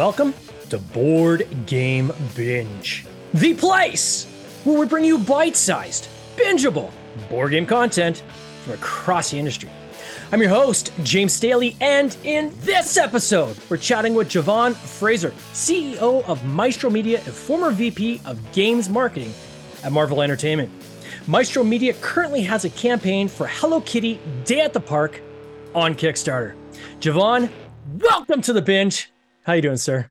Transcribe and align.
welcome 0.00 0.32
to 0.70 0.78
Board 0.78 1.46
Game 1.66 2.10
Binge, 2.34 3.04
the 3.34 3.52
place 3.52 4.24
where 4.64 4.80
we 4.80 4.86
bring 4.86 5.04
you 5.04 5.18
bite 5.18 5.54
sized, 5.54 6.08
bingeable 6.36 6.90
board 7.28 7.50
game 7.50 7.66
content 7.66 8.22
from 8.64 8.72
across 8.72 9.30
the 9.30 9.38
industry. 9.38 9.68
I'm 10.32 10.40
your 10.40 10.48
host, 10.48 10.90
James 11.02 11.34
Staley, 11.34 11.76
and 11.82 12.16
in 12.24 12.50
this 12.60 12.96
episode, 12.96 13.58
we're 13.68 13.76
chatting 13.76 14.14
with 14.14 14.30
Javon 14.30 14.74
Frazier, 14.74 15.32
CEO 15.52 16.26
of 16.26 16.46
Maestro 16.46 16.88
Media 16.88 17.18
and 17.26 17.34
former 17.34 17.70
VP 17.70 18.22
of 18.24 18.52
Games 18.52 18.88
Marketing 18.88 19.34
at 19.84 19.92
Marvel 19.92 20.22
Entertainment. 20.22 20.70
Maestro 21.26 21.62
Media 21.62 21.92
currently 22.00 22.40
has 22.40 22.64
a 22.64 22.70
campaign 22.70 23.28
for 23.28 23.46
Hello 23.46 23.82
Kitty 23.82 24.18
Day 24.46 24.62
at 24.62 24.72
the 24.72 24.80
Park 24.80 25.20
on 25.74 25.94
Kickstarter. 25.94 26.54
Javon, 27.00 27.50
welcome 27.98 28.40
to 28.40 28.54
the 28.54 28.62
binge. 28.62 29.12
How 29.50 29.54
you 29.54 29.62
doing, 29.62 29.78
sir? 29.78 30.08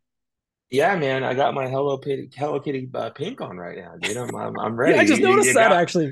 Yeah, 0.69 0.97
man, 0.97 1.23
I 1.23 1.33
got 1.33 1.53
my 1.53 1.69
Hello 1.69 1.97
Kitty, 1.97 2.29
Hello 2.35 2.59
Kitty 2.59 2.89
uh, 2.93 3.09
pink 3.11 3.39
on 3.39 3.55
right 3.55 3.77
now, 3.77 3.93
dude. 4.01 4.17
I'm, 4.17 4.35
I'm, 4.35 4.59
I'm 4.59 4.75
ready. 4.75 4.95
yeah, 4.95 5.01
I 5.01 5.05
just 5.05 5.21
noticed 5.21 5.47
you 5.47 5.53
that 5.53 5.69
got- 5.69 5.77
actually. 5.77 6.11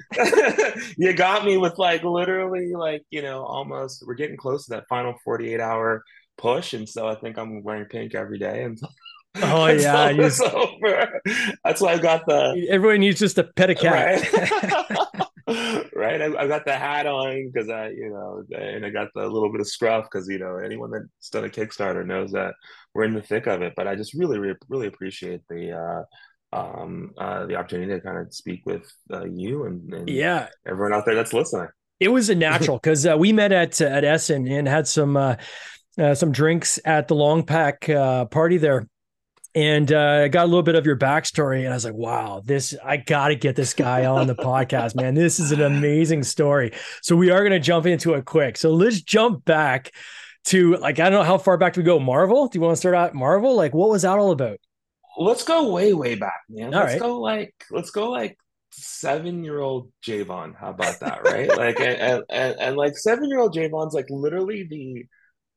you 0.98 1.12
got 1.12 1.44
me 1.44 1.58
with 1.58 1.78
like 1.78 2.06
literally 2.06 2.72
like 2.74 3.04
you 3.10 3.22
know 3.22 3.44
almost 3.44 4.06
we're 4.08 4.14
getting 4.14 4.38
close 4.38 4.64
to 4.68 4.76
that 4.76 4.88
final 4.88 5.14
48 5.26 5.60
hour 5.60 6.06
push, 6.38 6.74
and 6.74 6.88
so 6.88 7.06
I 7.06 7.16
think 7.16 7.38
I'm 7.38 7.64
wearing 7.64 7.84
pink 7.84 8.16
every 8.16 8.40
day 8.40 8.64
until 8.64 8.88
Oh 9.42 9.68
yeah, 9.68 10.10
you 10.12 10.24
it's 10.24 10.40
over. 10.40 11.22
That's 11.66 11.82
why 11.82 11.96
I 11.96 11.98
got 11.98 12.26
the 12.28 12.66
Everyone 12.70 13.02
needs 13.02 13.20
just 13.20 13.38
a 13.38 13.44
cat. 13.44 13.84
right. 13.84 15.20
right, 16.08 16.22
I, 16.22 16.44
I 16.44 16.48
got 16.48 16.66
the 16.66 16.74
hat 16.74 17.06
on 17.06 17.50
because 17.52 17.70
I, 17.70 17.90
you 17.90 18.10
know, 18.10 18.44
and 18.58 18.86
I 18.86 18.90
got 18.90 19.10
the 19.14 19.28
little 19.28 19.52
bit 19.52 19.62
of 19.62 19.68
scruff 19.68 20.06
because 20.06 20.28
you 20.28 20.40
know 20.40 20.58
anyone 20.58 20.92
that's 20.92 21.30
done 21.30 21.46
a 21.46 21.50
Kickstarter 21.50 22.06
knows 22.06 22.32
that 22.32 22.54
we're 22.94 23.04
in 23.04 23.14
the 23.14 23.22
thick 23.22 23.48
of 23.48 23.62
it. 23.62 23.74
But 23.76 23.88
I 23.88 23.96
just 23.96 24.14
really, 24.14 24.40
really, 24.40 24.58
really 24.70 24.88
appreciate 24.88 25.42
the 25.50 26.06
uh, 26.54 26.58
um, 26.58 27.12
uh, 27.18 27.46
the 27.46 27.56
opportunity 27.56 27.94
to 27.94 28.02
kind 28.02 28.18
of 28.18 28.34
speak 28.34 28.62
with 28.66 28.92
uh, 29.14 29.26
you 29.26 29.66
and, 29.66 29.94
and 29.94 30.10
yeah, 30.10 30.48
everyone 30.68 30.94
out 30.94 31.06
there 31.06 31.16
that's 31.16 31.34
listening. 31.34 31.68
it 32.00 32.10
was 32.10 32.30
a 32.30 32.36
natural 32.36 32.78
because 32.78 33.06
uh, 33.06 33.16
we 33.18 33.34
met 33.34 33.52
at 33.52 33.80
at 33.82 34.04
Essen 34.04 34.48
and 34.48 34.68
had 34.68 34.88
some 34.88 35.18
uh, 35.18 35.36
uh, 36.00 36.16
some 36.16 36.32
drinks 36.32 36.80
at 36.86 37.08
the 37.08 37.16
LongPack 37.16 37.94
uh, 37.94 38.26
party 38.26 38.58
there. 38.58 38.88
And 39.58 39.92
uh, 39.92 40.22
I 40.26 40.28
got 40.28 40.44
a 40.44 40.46
little 40.46 40.62
bit 40.62 40.76
of 40.76 40.86
your 40.86 40.96
backstory, 40.96 41.62
and 41.62 41.70
I 41.70 41.74
was 41.74 41.84
like, 41.84 41.96
"Wow, 41.96 42.44
this 42.46 42.76
I 42.86 42.98
got 42.98 43.30
to 43.30 43.36
get 43.36 43.56
this 43.56 43.74
guy 43.74 44.06
on 44.06 44.28
the 44.28 44.36
podcast, 44.36 44.94
man. 44.94 45.16
This 45.16 45.40
is 45.40 45.52
an 45.52 45.64
amazing 45.64 46.22
story." 46.26 46.74
So 47.02 47.16
we 47.16 47.32
are 47.32 47.40
going 47.40 47.54
to 47.54 47.60
jump 47.60 47.88
into 47.88 48.14
it 48.14 48.26
quick. 48.26 48.56
So 48.56 48.70
let's 48.70 49.02
jump 49.02 49.46
back 49.46 49.96
to 50.46 50.76
like 50.76 51.00
I 51.00 51.10
don't 51.10 51.14
know 51.14 51.24
how 51.24 51.40
far 51.40 51.58
back 51.58 51.74
do 51.74 51.82
we 51.82 51.86
go. 51.86 51.98
Marvel? 51.98 52.48
Do 52.48 52.60
you 52.60 52.62
want 52.62 52.74
to 52.74 52.80
start 52.80 52.94
out 52.94 53.16
Marvel? 53.16 53.56
Like, 53.56 53.74
what 53.74 53.90
was 53.90 54.04
that 54.04 54.20
all 54.20 54.30
about? 54.30 54.60
Let's 55.18 55.44
go 55.44 55.72
way, 55.72 55.92
way 55.92 56.14
back, 56.14 56.42
man. 56.48 56.76
All 56.76 56.82
let's 56.82 56.94
right. 56.94 57.02
go 57.02 57.20
like 57.20 57.56
let's 57.72 57.90
go 57.90 58.12
like 58.12 58.38
seven 58.70 59.44
year 59.44 59.60
old 59.60 59.92
Javon. 60.06 60.54
How 60.56 60.70
about 60.70 61.00
that, 61.00 61.24
right? 61.24 61.48
like 61.58 61.80
and, 61.80 62.00
and, 62.00 62.24
and, 62.30 62.60
and 62.60 62.78
like 62.78 62.96
seven 62.96 63.28
year 63.28 63.40
old 63.40 63.56
Javon's 63.56 63.96
like 63.96 64.06
literally 64.12 64.68
the 64.70 65.08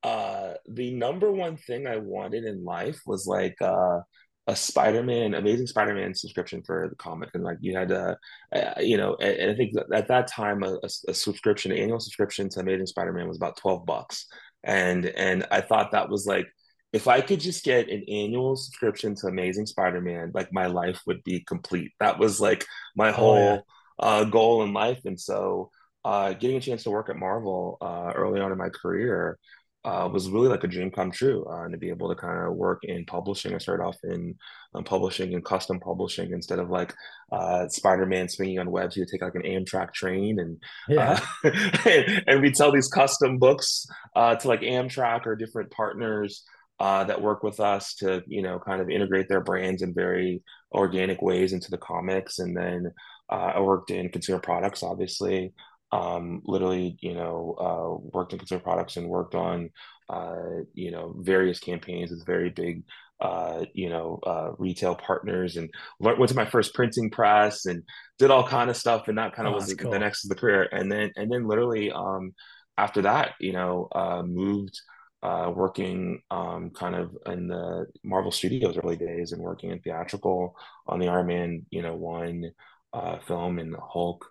uh 0.03 0.55
the 0.69 0.93
number 0.93 1.31
one 1.31 1.57
thing 1.57 1.87
I 1.87 1.97
wanted 1.99 2.45
in 2.45 2.65
life 2.65 3.01
was 3.07 3.27
like 3.27 3.57
uh 3.61 4.01
a 4.47 4.57
Spider-Man, 4.57 5.35
Amazing 5.35 5.67
Spider-Man 5.69 6.15
subscription 6.15 6.63
for 6.67 6.89
the 6.91 6.97
comic, 6.97 7.29
and 7.35 7.45
like 7.45 7.59
you 7.61 7.77
had 7.77 7.89
to, 7.91 8.17
uh, 8.55 8.81
you 8.81 8.97
know, 8.97 9.15
and, 9.21 9.51
I 9.51 9.55
think 9.55 9.75
at 9.95 10.09
that 10.09 10.27
time 10.29 10.63
a, 10.65 10.73
a, 10.83 10.89
a 11.09 11.15
subscription, 11.15 11.71
an 11.71 11.79
annual 11.79 12.01
subscription 12.01 12.49
to 12.51 12.61
Amazing 12.61 12.87
Spider-Man 12.87 13.29
was 13.29 13.37
about 13.37 13.59
twelve 13.59 13.87
bucks, 13.87 14.27
and 14.65 15.07
and 15.07 15.47
I 15.53 15.61
thought 15.61 15.93
that 15.93 16.09
was 16.09 16.27
like 16.27 16.47
if 16.93 17.07
I 17.07 17.21
could 17.21 17.39
just 17.41 17.63
get 17.65 17.89
an 17.91 18.03
annual 18.09 18.57
subscription 18.57 19.15
to 19.17 19.29
Amazing 19.29 19.67
Spider-Man, 19.67 20.33
like 20.35 20.53
my 20.53 20.67
life 20.67 21.01
would 21.07 21.23
be 21.23 21.45
complete. 21.47 21.93
That 22.01 22.19
was 22.19 22.41
like 22.41 22.67
my 22.97 23.13
whole 23.13 23.37
Oh, 23.37 23.55
yeah. 23.55 23.61
uh, 24.01 24.25
goal 24.25 24.63
in 24.65 24.73
life. 24.73 25.01
And 25.05 25.21
so, 25.21 25.71
uh, 26.05 26.33
getting 26.33 26.57
a 26.57 26.61
chance 26.61 26.83
to 26.85 26.91
work 26.91 27.09
at 27.11 27.17
Marvel 27.17 27.77
uh, 27.81 28.13
early 28.17 28.41
on 28.41 28.51
in 28.53 28.59
my 28.59 28.71
career 28.71 29.39
uh, 29.85 30.09
was 30.13 30.31
really 30.31 30.49
like 30.49 30.65
a 30.65 30.69
dream 30.69 30.91
come 30.91 31.11
true. 31.11 31.45
Uh, 31.49 31.65
and 31.65 31.73
to 31.73 31.79
be 31.79 31.89
able 31.89 32.09
to 32.09 32.15
kind 32.15 32.47
of 32.47 32.55
work 32.55 32.81
in 32.85 33.05
publishing, 33.07 33.55
I 33.55 33.59
started 33.59 33.83
off 33.83 33.97
in 34.05 34.35
um, 34.75 34.85
publishing 34.85 35.35
and 35.35 35.45
custom 35.45 35.81
publishing 35.81 36.33
instead 36.33 36.59
of 36.59 36.71
like 36.71 36.95
uh, 37.33 37.67
Spider-Man 37.69 38.29
swinging 38.29 38.59
on 38.59 38.71
webs. 38.71 38.97
You 38.97 39.03
would 39.03 39.09
take 39.09 39.23
like 39.23 39.35
an 39.35 39.43
Amtrak 39.43 39.93
train 39.95 40.39
and 40.39 40.59
Yeah, 40.89 41.19
uh, 41.45 41.51
and, 41.87 42.25
and 42.27 42.43
we 42.43 42.53
sell 42.53 42.73
these 42.73 42.89
custom 42.89 43.39
books 43.39 43.87
uh, 44.15 44.35
to 44.37 44.49
like 44.49 44.61
Amtrak 44.61 45.27
or 45.27 45.35
different 45.35 45.71
partners 45.71 46.45
uh, 46.79 47.05
that 47.05 47.21
work 47.21 47.43
with 47.43 47.61
us 47.61 47.95
to, 47.95 48.23
you 48.27 48.43
know, 48.43 48.59
kind 48.59 48.81
of 48.81 48.91
integrate 48.91 49.29
their 49.29 49.43
brands 49.43 49.83
in 49.83 49.95
very 49.95 50.43
organic 50.73 51.21
ways 51.23 51.53
into 51.53 51.71
the 51.71 51.79
comics. 51.79 52.39
And 52.39 52.57
then 52.57 52.93
uh, 53.31 53.53
I 53.55 53.61
worked 53.61 53.91
in 53.91 54.09
consumer 54.09 54.41
products, 54.41 54.83
obviously. 54.83 55.53
Um, 55.93 56.43
literally, 56.45 56.97
you 57.01 57.15
know, 57.15 57.57
uh, 57.59 58.09
worked 58.13 58.33
in 58.33 58.39
consumer 58.39 58.63
products 58.63 58.97
and 58.97 59.09
worked 59.09 59.35
on, 59.35 59.71
uh, 60.09 60.63
you 60.75 60.91
know, 60.93 61.15
various 61.19 61.59
campaigns 61.59 62.11
with 62.11 62.25
very 62.27 62.51
big, 62.51 62.85
uh, 63.21 63.65
you 63.75 63.89
know, 63.89 64.19
uh, 64.25 64.53
retail 64.59 64.95
partners, 64.95 65.57
and 65.57 65.69
learned, 65.99 66.19
went 66.19 66.31
to 66.31 66.37
my 66.37 66.47
first 66.47 66.75
printing 66.75 67.11
press 67.11 67.67
and 67.67 67.83
did 68.19 68.31
all 68.31 68.47
kind 68.47 68.71
of 68.71 68.77
stuff. 68.77 69.09
And 69.09 69.19
that 69.19 69.35
kind 69.35 69.49
of 69.49 69.55
Oh, 69.55 69.55
was 69.55 69.67
the, 69.67 69.77
cool. 69.77 69.91
the 69.91 69.99
next 69.99 70.25
of 70.25 70.29
the 70.29 70.37
career. 70.37 70.69
And 70.73 70.91
then, 70.91 71.13
and 71.17 71.31
then 71.31 71.47
literally, 71.47 71.91
um, 71.91 72.35
after 72.79 73.03
that, 73.03 73.35
you 73.41 73.53
know, 73.53 73.89
uh, 73.93 74.23
moved 74.23 74.81
uh, 75.23 75.53
working 75.55 76.23
um, 76.31 76.71
kind 76.71 76.95
of 76.95 77.17
in 77.27 77.49
the 77.49 77.87
Marvel 78.03 78.33
Studios 78.33 78.79
early 78.79 78.97
days 78.97 79.33
and 79.33 79.43
working 79.43 79.71
in 79.71 79.81
theatrical 79.81 80.57
on 80.87 80.99
the 80.99 81.09
Iron 81.09 81.27
Man, 81.27 81.67
you 81.71 81.83
know, 81.83 81.95
one 81.95 82.53
uh, 82.93 83.19
film 83.27 83.59
and 83.59 83.75
the 83.75 83.81
Hulk. 83.81 84.25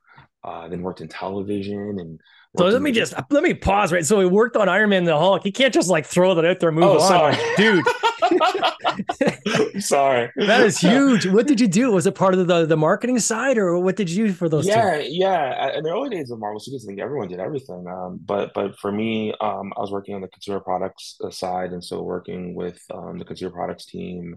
Uh, 0.43 0.67
then 0.69 0.81
worked 0.81 1.01
in 1.01 1.07
television 1.09 1.97
and 1.99 2.19
So 2.57 2.65
let 2.67 2.81
me 2.81 2.91
just 2.91 3.13
let 3.29 3.43
me 3.43 3.53
pause 3.53 3.91
right. 3.91 4.05
So 4.05 4.19
he 4.19 4.25
worked 4.25 4.55
on 4.55 4.69
Iron 4.69 4.89
Man 4.89 4.99
and 4.99 5.07
the 5.07 5.17
Hulk. 5.17 5.43
He 5.43 5.51
can't 5.51 5.73
just 5.73 5.89
like 5.89 6.05
throw 6.05 6.33
that 6.35 6.45
out 6.45 6.59
there, 6.59 6.69
and 6.69 6.77
move 6.79 6.85
Oh, 6.89 6.99
on, 6.99 7.07
sorry. 7.07 7.37
Dude. 7.57 7.83
Sorry, 9.79 10.29
That 10.35 10.61
is 10.61 10.77
huge. 10.79 11.25
What 11.25 11.47
did 11.47 11.59
you 11.59 11.67
do? 11.67 11.91
Was 11.91 12.05
it 12.05 12.15
part 12.15 12.33
of 12.33 12.47
the 12.47 12.65
the 12.65 12.77
marketing 12.77 13.19
side, 13.19 13.57
or 13.57 13.79
what 13.79 13.95
did 13.95 14.09
you 14.09 14.27
do 14.27 14.33
for 14.33 14.49
those 14.49 14.67
yeah, 14.67 14.97
yeah. 14.97 15.77
In 15.77 15.83
the 15.83 15.89
early 15.89 16.09
days 16.09 16.29
of 16.31 16.39
Marvel 16.39 16.59
Studios, 16.59 16.85
I 16.85 16.87
think 16.87 16.99
everyone 16.99 17.27
did 17.27 17.39
everything. 17.39 17.85
Um, 17.87 18.19
but 18.23 18.53
but 18.53 18.77
for 18.79 18.91
me, 18.91 19.33
um, 19.41 19.73
I 19.75 19.79
was 19.81 19.91
working 19.91 20.15
on 20.15 20.21
the 20.21 20.27
consumer 20.27 20.59
products 20.59 21.17
uh, 21.23 21.29
side, 21.29 21.71
and 21.71 21.83
so 21.83 22.01
working 22.03 22.55
with 22.55 22.79
um, 22.93 23.17
the 23.17 23.25
consumer 23.25 23.51
products 23.51 23.85
team, 23.85 24.35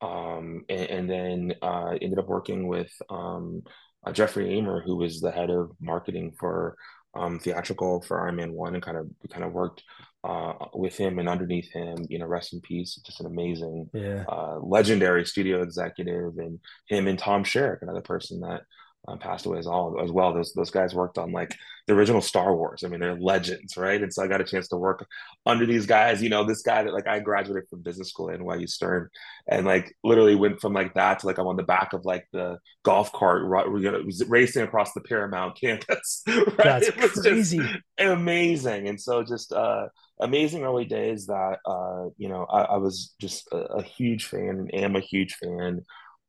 um, 0.00 0.64
and, 0.68 0.90
and 0.90 1.10
then 1.10 1.54
uh, 1.62 1.96
ended 2.00 2.18
up 2.18 2.28
working 2.28 2.68
with 2.68 2.92
um, 3.08 3.62
uh, 4.06 4.12
Jeffrey 4.12 4.54
Amer, 4.54 4.82
who 4.82 4.96
was 4.96 5.20
the 5.20 5.30
head 5.30 5.50
of 5.50 5.70
marketing 5.80 6.32
for 6.38 6.76
um, 7.14 7.38
theatrical 7.38 8.00
for 8.02 8.20
Iron 8.22 8.36
Man 8.36 8.52
One, 8.52 8.74
and 8.74 8.82
kind 8.82 8.96
of 8.96 9.06
we 9.22 9.28
kind 9.28 9.44
of 9.44 9.52
worked 9.52 9.82
uh, 10.24 10.54
with 10.74 10.96
him 10.96 11.18
and 11.18 11.28
underneath 11.28 11.70
him. 11.72 12.06
You 12.08 12.18
know, 12.18 12.26
rest 12.26 12.52
in 12.52 12.60
peace. 12.60 13.00
Just 13.04 13.20
an 13.20 13.26
amazing? 13.26 13.90
Yeah. 13.92 14.24
uh, 14.28 14.58
legendary 14.60 15.24
studio 15.26 15.62
executive, 15.62 16.38
and 16.38 16.58
him 16.86 17.06
and 17.08 17.18
Tom 17.18 17.44
Sherak, 17.44 17.82
another 17.82 18.00
person 18.00 18.40
that 18.40 18.62
uh, 19.08 19.16
passed 19.16 19.46
away 19.46 19.58
as 19.58 19.66
all 19.66 20.00
as 20.02 20.10
well. 20.12 20.32
Those 20.32 20.52
those 20.52 20.70
guys 20.70 20.94
worked 20.94 21.18
on 21.18 21.32
like 21.32 21.56
the 21.86 21.94
original 21.94 22.20
Star 22.20 22.54
Wars. 22.54 22.84
I 22.84 22.88
mean, 22.88 23.00
they're 23.00 23.18
legends, 23.18 23.76
right? 23.76 24.00
And 24.00 24.12
so 24.12 24.22
I 24.22 24.28
got 24.28 24.40
a 24.40 24.44
chance 24.44 24.68
to 24.68 24.76
work 24.76 25.06
under 25.44 25.66
these 25.66 25.86
guys. 25.86 26.22
You 26.22 26.28
know, 26.28 26.44
this 26.44 26.62
guy 26.62 26.82
that 26.84 26.92
like 26.94 27.08
I 27.08 27.18
graduated 27.18 27.68
from 27.68 27.82
business 27.82 28.10
school 28.10 28.30
at 28.30 28.40
NYU 28.40 28.66
Stern, 28.66 29.08
and 29.48 29.66
like 29.66 29.92
literally 30.04 30.36
went 30.36 30.60
from 30.60 30.72
like 30.72 30.94
that 30.94 31.20
to 31.20 31.26
like 31.26 31.38
I'm 31.38 31.46
on 31.48 31.56
the 31.56 31.62
back 31.64 31.92
of 31.92 32.04
like 32.04 32.26
the 32.32 32.58
golf 32.84 33.12
cart, 33.12 33.42
right? 33.44 33.68
We're 33.70 33.80
gonna 33.80 34.02
was 34.04 34.24
racing 34.28 34.62
across 34.62 34.92
the 34.92 35.00
Paramount 35.00 35.58
campus. 35.60 36.22
Right? 36.58 36.80
That's 36.80 36.88
It 36.96 36.96
was 36.96 37.12
crazy. 37.20 37.74
amazing 37.98 38.88
and 38.88 39.00
so 39.00 39.22
just 39.22 39.52
uh 39.52 39.86
amazing 40.20 40.64
early 40.64 40.84
days 40.84 41.26
that 41.26 41.58
uh 41.66 42.06
you 42.16 42.28
know 42.28 42.44
I, 42.50 42.62
I 42.62 42.76
was 42.78 43.14
just 43.20 43.46
a, 43.52 43.56
a 43.56 43.82
huge 43.82 44.24
fan 44.26 44.48
and 44.58 44.74
am 44.74 44.96
a 44.96 45.00
huge 45.00 45.34
fan 45.34 45.82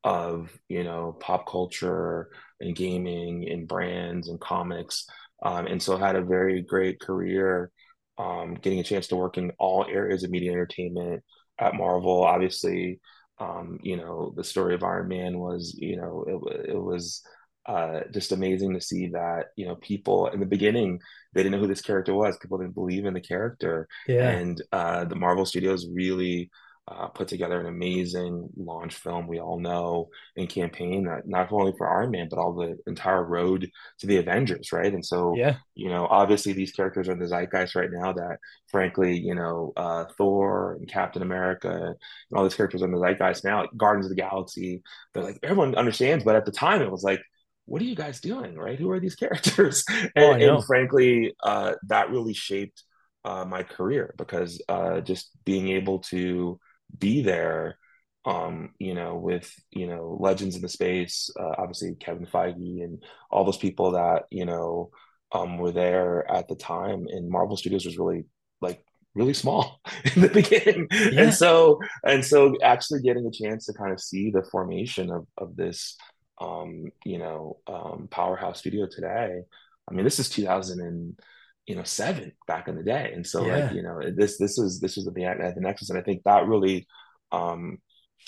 of 0.04 0.50
you 0.68 0.84
know 0.84 1.16
pop 1.18 1.48
culture 1.50 2.30
and 2.64 2.76
gaming 2.76 3.48
and 3.48 3.68
brands 3.68 4.28
and 4.28 4.40
comics. 4.40 5.06
Um 5.42 5.66
and 5.66 5.82
so 5.82 5.96
had 5.96 6.16
a 6.16 6.22
very 6.22 6.62
great 6.62 7.00
career 7.00 7.70
um 8.18 8.54
getting 8.54 8.78
a 8.80 8.84
chance 8.84 9.08
to 9.08 9.16
work 9.16 9.38
in 9.38 9.52
all 9.58 9.84
areas 9.88 10.22
of 10.22 10.30
media 10.30 10.52
entertainment 10.52 11.22
at 11.58 11.74
Marvel. 11.74 12.24
Obviously 12.24 13.00
um 13.38 13.78
you 13.82 13.96
know 13.96 14.32
the 14.36 14.44
story 14.44 14.74
of 14.74 14.82
Iron 14.84 15.08
Man 15.08 15.38
was 15.38 15.74
you 15.78 15.96
know 15.96 16.24
it, 16.26 16.70
it 16.70 16.78
was 16.78 17.22
uh, 17.66 18.00
just 18.12 18.32
amazing 18.32 18.74
to 18.74 18.80
see 18.80 19.08
that 19.08 19.46
you 19.56 19.66
know 19.66 19.76
people 19.76 20.26
in 20.28 20.38
the 20.38 20.46
beginning 20.46 21.00
they 21.32 21.42
didn't 21.42 21.52
know 21.52 21.60
who 21.60 21.66
this 21.66 21.80
character 21.80 22.14
was. 22.14 22.36
People 22.38 22.58
didn't 22.58 22.74
believe 22.74 23.06
in 23.06 23.14
the 23.14 23.20
character. 23.20 23.88
Yeah. 24.06 24.30
and 24.30 24.62
uh, 24.70 25.04
the 25.04 25.16
Marvel 25.16 25.46
Studios 25.46 25.86
really 25.90 26.50
uh, 26.86 27.06
put 27.08 27.28
together 27.28 27.58
an 27.58 27.66
amazing 27.66 28.48
launch 28.56 28.94
film 28.94 29.26
we 29.26 29.40
all 29.40 29.58
know 29.58 30.08
and 30.36 30.50
campaign 30.50 31.04
that 31.04 31.26
not 31.26 31.50
only 31.50 31.72
for 31.78 31.88
Iron 31.88 32.10
Man 32.10 32.28
but 32.28 32.38
all 32.38 32.52
the 32.52 32.76
entire 32.86 33.24
road 33.24 33.70
to 34.00 34.06
the 34.06 34.18
Avengers, 34.18 34.70
right? 34.70 34.92
And 34.92 35.04
so, 35.04 35.34
yeah, 35.34 35.56
you 35.74 35.88
know, 35.88 36.06
obviously 36.06 36.52
these 36.52 36.72
characters 36.72 37.08
are 37.08 37.12
in 37.12 37.18
the 37.18 37.26
zeitgeist 37.26 37.74
right 37.74 37.90
now. 37.90 38.12
That 38.12 38.38
frankly, 38.68 39.18
you 39.18 39.34
know, 39.34 39.72
uh, 39.76 40.04
Thor 40.18 40.74
and 40.74 40.86
Captain 40.86 41.22
America 41.22 41.70
and 41.70 41.96
all 42.36 42.42
these 42.42 42.54
characters 42.54 42.82
are 42.82 42.86
in 42.86 42.92
the 42.92 43.00
zeitgeist 43.00 43.44
now. 43.44 43.62
Like 43.62 43.70
Guardians 43.76 44.06
of 44.06 44.10
the 44.10 44.22
Galaxy, 44.22 44.82
they're 45.14 45.22
like 45.22 45.38
everyone 45.42 45.74
understands, 45.76 46.22
but 46.22 46.36
at 46.36 46.44
the 46.44 46.52
time 46.52 46.82
it 46.82 46.90
was 46.90 47.02
like 47.02 47.22
what 47.66 47.80
are 47.80 47.86
you 47.86 47.96
guys 47.96 48.20
doing 48.20 48.54
right 48.56 48.78
who 48.78 48.90
are 48.90 49.00
these 49.00 49.14
characters 49.24 49.84
and, 49.88 50.10
oh, 50.18 50.32
and 50.32 50.64
frankly 50.66 51.34
uh, 51.42 51.72
that 51.86 52.10
really 52.10 52.34
shaped 52.34 52.82
uh, 53.24 53.42
my 53.42 53.62
career 53.62 54.14
because 54.18 54.60
uh, 54.68 55.00
just 55.00 55.30
being 55.46 55.68
able 55.68 56.00
to 56.00 56.60
be 56.98 57.22
there 57.22 57.78
um, 58.26 58.70
you 58.78 58.94
know, 58.94 59.16
with 59.16 59.52
you 59.70 59.86
know 59.86 60.16
legends 60.18 60.56
in 60.56 60.62
the 60.62 60.68
space, 60.68 61.30
uh, 61.38 61.54
obviously 61.58 61.94
Kevin 61.94 62.26
Feige 62.26 62.82
and 62.82 63.02
all 63.30 63.44
those 63.44 63.58
people 63.58 63.92
that 63.92 64.24
you 64.30 64.46
know 64.46 64.90
um, 65.32 65.58
were 65.58 65.72
there 65.72 66.30
at 66.30 66.48
the 66.48 66.54
time. 66.54 67.06
And 67.08 67.28
Marvel 67.28 67.56
Studios 67.56 67.84
was 67.84 67.98
really 67.98 68.24
like 68.60 68.82
really 69.14 69.34
small 69.34 69.80
in 70.16 70.22
the 70.22 70.28
beginning, 70.28 70.88
yeah. 70.90 71.22
and 71.22 71.34
so 71.34 71.80
and 72.04 72.24
so 72.24 72.54
actually 72.62 73.02
getting 73.02 73.26
a 73.26 73.30
chance 73.30 73.66
to 73.66 73.74
kind 73.74 73.92
of 73.92 74.00
see 74.00 74.30
the 74.30 74.44
formation 74.50 75.10
of 75.10 75.26
of 75.36 75.54
this, 75.54 75.96
um, 76.40 76.86
you 77.04 77.18
know, 77.18 77.58
um, 77.66 78.08
powerhouse 78.10 78.60
studio 78.60 78.86
today. 78.90 79.42
I 79.86 79.92
mean, 79.92 80.04
this 80.04 80.18
is 80.18 80.30
2000 80.30 80.80
and 80.80 81.18
you 81.66 81.74
know 81.74 81.84
seven 81.84 82.32
back 82.46 82.68
in 82.68 82.76
the 82.76 82.82
day, 82.82 83.12
and 83.14 83.26
so 83.26 83.44
yeah. 83.46 83.56
like 83.56 83.72
you 83.72 83.82
know 83.82 84.00
this 84.14 84.38
this 84.38 84.58
is 84.58 84.80
this 84.80 84.96
was 84.96 85.04
the 85.04 85.12
the 85.12 85.60
nexus, 85.60 85.90
and 85.90 85.98
I 85.98 86.02
think 86.02 86.22
that 86.24 86.46
really 86.46 86.86
um, 87.32 87.78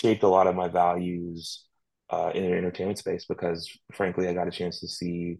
shaped 0.01 0.23
a 0.23 0.27
lot 0.27 0.47
of 0.47 0.55
my 0.55 0.67
values 0.67 1.65
uh, 2.09 2.31
in 2.33 2.43
the 2.43 2.57
entertainment 2.57 2.99
space 2.99 3.25
because 3.25 3.69
frankly, 3.93 4.27
I 4.27 4.33
got 4.33 4.47
a 4.47 4.51
chance 4.51 4.79
to 4.79 4.87
see 4.87 5.37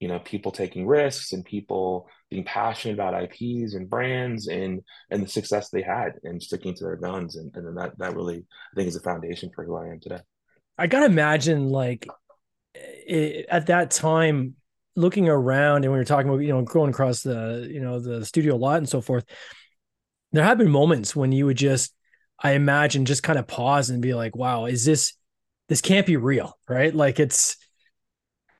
you 0.00 0.08
know 0.08 0.18
people 0.18 0.52
taking 0.52 0.86
risks 0.86 1.32
and 1.32 1.44
people 1.44 2.08
being 2.30 2.44
passionate 2.44 2.94
about 2.94 3.22
IPs 3.22 3.74
and 3.74 3.88
brands 3.88 4.46
and 4.48 4.82
and 5.10 5.22
the 5.22 5.28
success 5.28 5.70
they 5.70 5.82
had 5.82 6.12
and 6.22 6.42
sticking 6.42 6.74
to 6.74 6.84
their 6.84 6.96
guns 6.96 7.36
and, 7.36 7.50
and 7.54 7.66
then 7.66 7.74
that 7.76 7.98
that 7.98 8.14
really 8.14 8.38
I 8.38 8.74
think 8.74 8.88
is 8.88 8.94
the 8.94 9.00
foundation 9.00 9.50
for 9.54 9.64
who 9.64 9.76
I 9.76 9.88
am 9.88 10.00
today. 10.00 10.20
I 10.76 10.86
gotta 10.86 11.06
imagine 11.06 11.70
like 11.70 12.06
it, 12.74 13.46
at 13.48 13.66
that 13.66 13.90
time 13.90 14.56
looking 14.96 15.28
around 15.28 15.84
and 15.84 15.92
we 15.92 15.98
were 15.98 16.04
talking 16.04 16.28
about 16.28 16.40
you 16.40 16.48
know 16.48 16.62
going 16.62 16.90
across 16.90 17.22
the 17.22 17.68
you 17.70 17.80
know 17.80 18.00
the 18.00 18.24
studio 18.24 18.56
lot 18.56 18.78
and 18.78 18.88
so 18.88 19.00
forth 19.00 19.24
there 20.32 20.44
have 20.44 20.58
been 20.58 20.70
moments 20.70 21.14
when 21.14 21.32
you 21.32 21.46
would 21.46 21.56
just 21.56 21.94
i 22.42 22.52
imagine 22.52 23.04
just 23.04 23.22
kind 23.22 23.38
of 23.38 23.46
pause 23.46 23.90
and 23.90 24.02
be 24.02 24.14
like 24.14 24.34
wow 24.34 24.64
is 24.64 24.84
this 24.84 25.12
this 25.68 25.80
can't 25.80 26.06
be 26.06 26.16
real 26.16 26.56
right? 26.68 26.94
Like 26.94 27.20
it's 27.20 27.56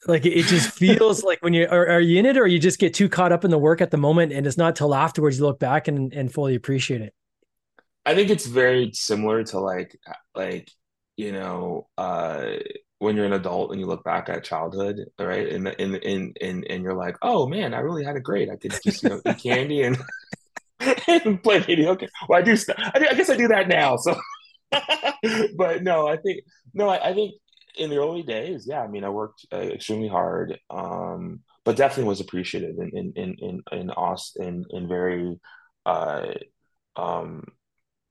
like 0.07 0.27
it 0.27 0.47
just 0.47 0.71
feels 0.79 1.25
like 1.25 1.43
when 1.43 1.55
you 1.55 1.67
are, 1.67 1.89
are 1.89 2.01
you 2.01 2.19
in 2.19 2.27
it 2.27 2.37
or 2.37 2.47
you 2.47 2.59
just 2.59 2.79
get 2.79 2.95
too 2.95 3.09
caught 3.09 3.33
up 3.33 3.45
in 3.45 3.51
the 3.51 3.59
work 3.59 3.81
at 3.81 3.91
the 3.91 3.97
moment 3.97 4.33
and 4.33 4.47
it's 4.47 4.57
not 4.57 4.77
till 4.77 4.95
afterwards 4.95 5.39
you 5.39 5.45
look 5.45 5.59
back 5.59 5.89
and, 5.89 6.13
and 6.13 6.33
fully 6.33 6.55
appreciate 6.55 7.01
it? 7.01 7.15
I 8.05 8.15
think 8.15 8.31
it's 8.31 8.47
very 8.47 8.93
similar 8.93 9.43
to 9.45 9.59
like 9.59 9.99
like 10.35 10.71
you 11.17 11.33
know 11.33 11.89
uh 11.99 12.51
when 12.99 13.17
you're 13.17 13.27
an 13.27 13.33
adult 13.33 13.71
and 13.71 13.81
you 13.81 13.87
look 13.87 14.05
back 14.05 14.29
at 14.29 14.45
childhood, 14.45 15.05
right? 15.19 15.49
And 15.49 15.69
and 15.69 15.97
and 15.97 16.37
and, 16.41 16.67
and 16.69 16.83
you're 16.83 16.95
like, 16.95 17.17
oh 17.23 17.47
man, 17.47 17.75
I 17.75 17.81
really 17.81 18.05
had 18.05 18.17
a 18.17 18.21
great. 18.21 18.51
I 18.51 18.57
could 18.57 18.75
just 18.83 19.03
you 19.03 19.11
know 19.11 19.21
eat 19.27 19.39
candy 19.39 19.83
and, 19.83 19.99
and 21.09 21.43
play 21.43 21.59
video 21.59 21.95
games. 21.95 22.13
Well, 22.29 22.39
I 22.39 22.43
do 22.43 22.57
stuff. 22.57 22.77
I, 22.79 23.07
I, 23.11 23.15
guess 23.15 23.31
I 23.31 23.37
do 23.37 23.49
that 23.49 23.69
now. 23.69 23.97
So, 23.97 24.19
but 25.57 25.83
no, 25.83 26.07
I 26.09 26.17
think 26.17 26.45
no, 26.73 26.89
I, 26.89 27.11
I, 27.11 27.15
think 27.15 27.35
in 27.77 27.91
the 27.91 27.99
early 27.99 28.23
days, 28.23 28.67
yeah. 28.67 28.81
I 28.81 28.89
mean, 28.89 29.05
I 29.05 29.11
worked 29.11 29.45
uh, 29.53 29.57
extremely 29.57 30.09
hard, 30.09 30.59
um, 30.71 31.41
but 31.65 31.77
definitely 31.77 32.09
was 32.09 32.21
appreciated 32.21 32.77
and 32.77 32.93
in 32.95 33.13
in 33.15 33.35
in 33.39 33.63
in 33.73 33.91
Austin 33.91 34.65
and 34.71 34.89
very. 34.89 35.39
Uh, 35.85 36.33
um, 36.97 37.45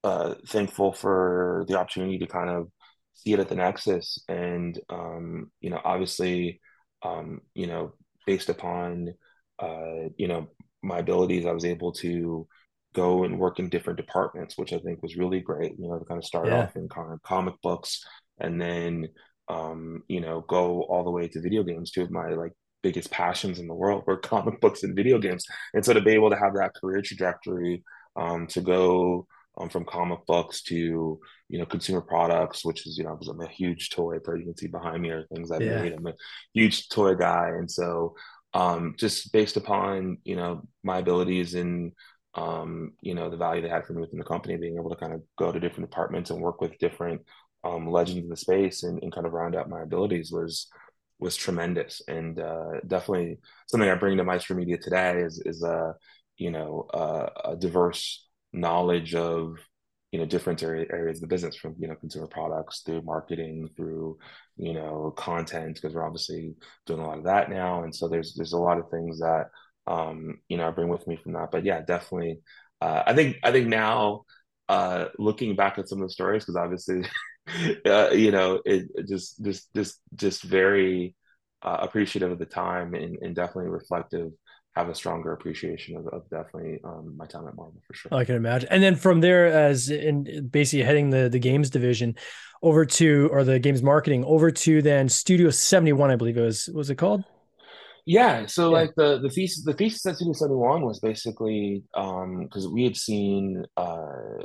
uh, 0.06 0.36
thankful 0.48 0.94
for 0.94 1.66
the 1.68 1.78
opportunity 1.78 2.20
to 2.20 2.28
kind 2.28 2.48
of 2.48 2.70
see 3.16 3.34
it 3.34 3.40
at 3.40 3.50
the 3.50 3.56
nexus 3.56 4.20
and 4.28 4.80
um, 4.90 5.52
you 5.62 5.70
know 5.70 5.82
obviously 5.84 6.60
um, 7.04 7.42
you 7.54 7.68
know 7.68 7.94
based 8.26 8.50
upon 8.50 9.14
uh, 9.60 10.10
you 10.18 10.28
know 10.28 10.48
my 10.84 11.00
abilities 11.00 11.46
i 11.46 11.52
was 11.52 11.66
able 11.66 11.92
to 11.92 12.48
go 12.94 13.24
and 13.24 13.40
work 13.40 13.60
in 13.60 13.70
different 13.70 13.98
departments 13.98 14.58
which 14.58 14.72
i 14.72 14.78
think 14.80 15.02
was 15.02 15.18
really 15.18 15.40
great 15.40 15.74
you 15.80 15.88
know 15.88 15.98
to 15.98 16.06
kind 16.06 16.18
of 16.18 16.26
start 16.26 16.48
yeah. 16.48 16.64
off 16.64 16.76
in 16.76 16.88
kind 16.88 17.12
of 17.12 17.22
comic 17.24 17.56
books 17.62 18.06
and 18.40 18.62
then 18.62 19.08
um, 19.48 20.04
you 20.08 20.22
know 20.22 20.42
go 20.42 20.84
all 20.84 21.04
the 21.04 21.12
way 21.12 21.28
to 21.28 21.42
video 21.42 21.64
games 21.64 21.92
two 21.92 22.04
of 22.04 22.12
my 22.12 22.30
like 22.30 22.52
biggest 22.84 23.10
passions 23.10 23.58
in 23.60 23.68
the 23.68 23.74
world 23.74 24.04
were 24.06 24.18
comic 24.34 24.62
books 24.62 24.84
and 24.84 24.96
video 24.96 25.18
games 25.18 25.46
and 25.74 25.84
so 25.84 25.94
to 25.94 26.02
be 26.02 26.12
able 26.12 26.30
to 26.30 26.38
have 26.38 26.54
that 26.54 26.74
career 26.80 27.02
trajectory 27.02 27.84
um, 28.16 28.48
to 28.48 28.62
go 28.62 29.28
um, 29.58 29.70
from 29.70 29.86
comic 29.86 30.20
books 30.26 30.62
to 30.64 31.20
you 31.50 31.60
know 31.60 31.66
consumer 31.66 32.02
products, 32.02 32.66
which 32.66 32.86
is 32.88 32.98
you 32.98 33.04
know 33.04 33.18
I'm 33.30 33.42
a 33.42 33.48
huge 33.48 33.90
toy. 33.90 34.20
Per 34.20 34.38
you 34.38 34.46
can 34.46 34.58
see 34.58 34.68
behind 34.68 35.02
me 35.02 35.10
are 35.10 35.26
things 35.28 35.52
I've 35.52 35.62
yeah. 35.62 35.82
made. 35.82 35.94
I'm 35.94 36.08
a 36.08 36.14
huge 36.54 36.90
toy 36.90 37.16
guy, 37.16 37.50
and 37.50 37.70
so 37.70 38.16
um, 38.54 38.96
just 38.98 39.32
based 39.32 39.58
upon 39.58 40.18
you 40.24 40.36
know 40.36 40.64
my 40.84 41.00
abilities 41.00 41.56
and 41.56 41.92
um, 42.36 42.94
you 43.02 43.16
know 43.16 43.30
the 43.30 43.38
value 43.38 43.62
they 43.62 43.70
had 43.70 43.86
for 43.86 43.94
me 43.94 44.02
within 44.02 44.20
the 44.20 44.26
company, 44.26 44.58
being 44.58 44.78
able 44.78 44.90
to 44.90 44.96
kind 44.96 45.14
of 45.14 45.22
go 45.38 45.52
to 45.52 45.60
different 45.60 45.90
departments 45.90 46.30
and 46.30 46.42
work 46.42 46.62
with 46.62 46.78
different 46.78 47.22
um, 47.64 47.90
legends 47.90 48.24
in 48.24 48.30
the 48.30 48.38
space 48.38 48.84
and, 48.84 49.02
and 49.02 49.14
kind 49.14 49.26
of 49.26 49.34
round 49.34 49.56
out 49.56 49.70
my 49.70 49.82
abilities 49.82 50.32
was 50.32 50.68
was 51.18 51.36
tremendous 51.36 52.02
and 52.10 52.40
uh, 52.40 52.80
definitely 52.88 53.38
something 53.68 53.90
I 53.90 53.96
bring 53.96 54.18
to 54.18 54.24
Maestro 54.24 54.56
Media 54.56 54.78
today 54.78 55.22
is 55.22 55.42
is 55.46 55.64
a 55.64 55.96
you 56.38 56.52
know 56.52 56.88
uh, 56.94 57.30
a 57.52 57.56
diverse 57.56 58.26
knowledge 58.56 59.16
of 59.16 59.58
you 60.12 60.20
know 60.20 60.26
different 60.26 60.64
areas 60.64 61.18
of 61.18 61.22
the 61.22 61.28
business 61.28 61.56
from 61.58 61.76
you 61.78 61.88
know 61.88 61.96
consumer 61.96 62.28
products 62.28 62.82
through 62.86 63.02
marketing 63.02 63.70
through 63.76 64.18
you 64.56 64.74
know 64.74 65.14
content 65.18 65.76
because 65.76 65.94
we're 65.94 66.06
obviously 66.06 66.56
doing 66.86 67.02
a 67.02 67.06
lot 67.08 67.18
of 67.18 67.26
that 67.26 67.50
now. 67.50 67.84
And 67.84 67.94
so 67.94 68.08
there's 68.08 68.34
there's 68.36 68.54
a 68.54 68.58
lot 68.58 68.78
of 68.80 68.90
things 68.90 69.20
that 69.20 69.48
um 69.88 70.40
you 70.48 70.58
know 70.58 70.68
i 70.68 70.72
bring 70.72 70.88
with 70.88 71.06
me 71.08 71.18
from 71.18 71.34
that. 71.34 71.52
But 71.52 71.66
yeah 71.66 71.82
definitely 71.82 72.40
uh, 72.82 73.04
i 73.06 73.14
think 73.14 73.38
i 73.44 73.52
think 73.52 73.68
now 73.68 74.24
uh 74.70 75.06
looking 75.20 75.56
back 75.56 75.78
at 75.78 75.90
some 75.90 76.02
of 76.02 76.08
the 76.08 76.14
stories 76.14 76.44
because 76.44 76.56
obviously 76.56 77.04
uh, 77.86 78.10
you 78.12 78.32
know 78.32 78.62
it, 78.66 78.88
it, 78.96 79.08
just 79.08 79.44
just 79.44 79.74
just 79.76 80.00
just 80.16 80.44
very 80.44 81.16
uh, 81.62 81.78
appreciative 81.82 82.32
of 82.32 82.40
the 82.40 82.46
time 82.46 82.94
and, 82.94 83.18
and 83.22 83.36
definitely 83.36 83.70
reflective 83.70 84.32
have 84.76 84.90
a 84.90 84.96
stronger 84.96 85.32
appreciation 85.32 85.96
of, 85.96 86.08
of 86.08 86.30
definitely 86.30 86.80
um, 86.84 87.16
my 87.16 87.26
time 87.26 87.48
at 87.48 87.56
Marvel 87.56 87.82
for 87.88 87.94
sure. 87.94 88.14
I 88.14 88.26
can 88.26 88.36
imagine. 88.36 88.68
And 88.70 88.84
then 88.84 88.96
from 88.96 89.22
there, 89.22 89.48
as 89.48 89.90
in 89.90 90.50
basically 90.52 90.84
heading 90.84 91.10
the 91.10 91.30
the 91.30 91.40
games 91.40 91.70
division 91.70 92.16
over 92.62 92.86
to 92.86 93.30
or 93.32 93.44
the 93.44 93.60
games 93.60 93.82
marketing 93.82 94.26
over 94.26 94.52
to 94.52 94.82
then 94.82 95.08
Studio 95.08 95.50
Seventy 95.50 95.94
One, 95.94 96.12
I 96.12 96.16
believe 96.16 96.38
it 96.38 96.42
was. 96.42 96.70
Was 96.74 96.90
it 96.90 96.96
called? 96.96 97.24
Yeah. 98.06 98.46
So 98.48 98.70
yeah. 98.70 98.82
like 98.82 98.96
the 98.96 99.20
the 99.20 99.30
thesis 99.30 99.64
the 99.64 99.74
thesis 99.74 100.06
at 100.06 100.16
Studio 100.18 100.34
Seventy 100.34 100.58
One 100.58 100.86
was 100.86 101.00
basically 101.00 101.84
because 101.94 102.66
um, 102.66 102.74
we 102.74 102.84
had 102.84 102.98
seen. 102.98 103.66
Uh, 103.78 104.44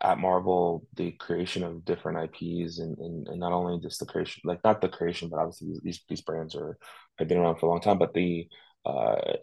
at 0.00 0.18
Marvel, 0.18 0.86
the 0.94 1.10
creation 1.12 1.64
of 1.64 1.84
different 1.84 2.16
IPs 2.16 2.78
and, 2.78 2.96
and, 2.98 3.26
and, 3.26 3.40
not 3.40 3.50
only 3.50 3.80
just 3.80 3.98
the 3.98 4.06
creation, 4.06 4.40
like 4.44 4.62
not 4.62 4.80
the 4.80 4.88
creation, 4.88 5.28
but 5.28 5.40
obviously 5.40 5.76
these 5.82 6.00
these 6.08 6.20
brands 6.20 6.54
are 6.54 6.78
have 7.18 7.26
been 7.26 7.38
around 7.38 7.56
for 7.56 7.66
a 7.66 7.68
long 7.68 7.80
time, 7.80 7.98
but 7.98 8.14
the 8.14 8.46
uh, 8.84 9.34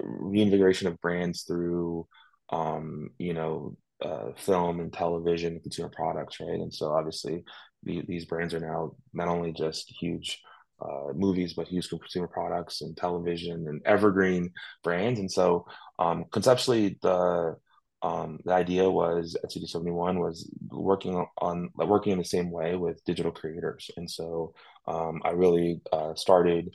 reinvigoration 0.00 0.88
of 0.88 1.00
brands 1.00 1.42
through 1.42 2.06
um, 2.50 3.10
you 3.18 3.34
know 3.34 3.76
uh, 4.02 4.32
film 4.36 4.80
and 4.80 4.92
television 4.92 5.60
consumer 5.60 5.90
products 5.94 6.40
right? 6.40 6.60
And 6.60 6.72
so 6.72 6.92
obviously 6.92 7.44
the, 7.82 8.02
these 8.06 8.24
brands 8.24 8.54
are 8.54 8.60
now 8.60 8.92
not 9.12 9.28
only 9.28 9.52
just 9.52 9.90
huge 9.90 10.40
uh, 10.80 11.12
movies 11.14 11.54
but 11.54 11.68
huge 11.68 11.88
consumer 11.88 12.26
products 12.26 12.82
and 12.82 12.96
television 12.96 13.66
and 13.68 13.80
evergreen 13.86 14.50
brands. 14.82 15.20
And 15.20 15.30
so 15.30 15.66
um, 15.98 16.24
conceptually 16.30 16.98
the 17.02 17.56
um, 18.02 18.38
the 18.44 18.52
idea 18.52 18.90
was 18.90 19.34
at 19.42 19.50
Studio 19.50 19.66
71 19.66 20.18
was 20.20 20.50
working 20.68 21.24
on 21.38 21.70
working 21.74 22.12
in 22.12 22.18
the 22.18 22.24
same 22.24 22.50
way 22.50 22.76
with 22.76 23.02
digital 23.04 23.32
creators. 23.32 23.90
And 23.96 24.10
so 24.10 24.52
um, 24.86 25.22
I 25.24 25.30
really 25.30 25.80
uh, 25.90 26.14
started 26.14 26.74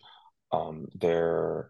um, 0.51 0.88
their 0.95 1.69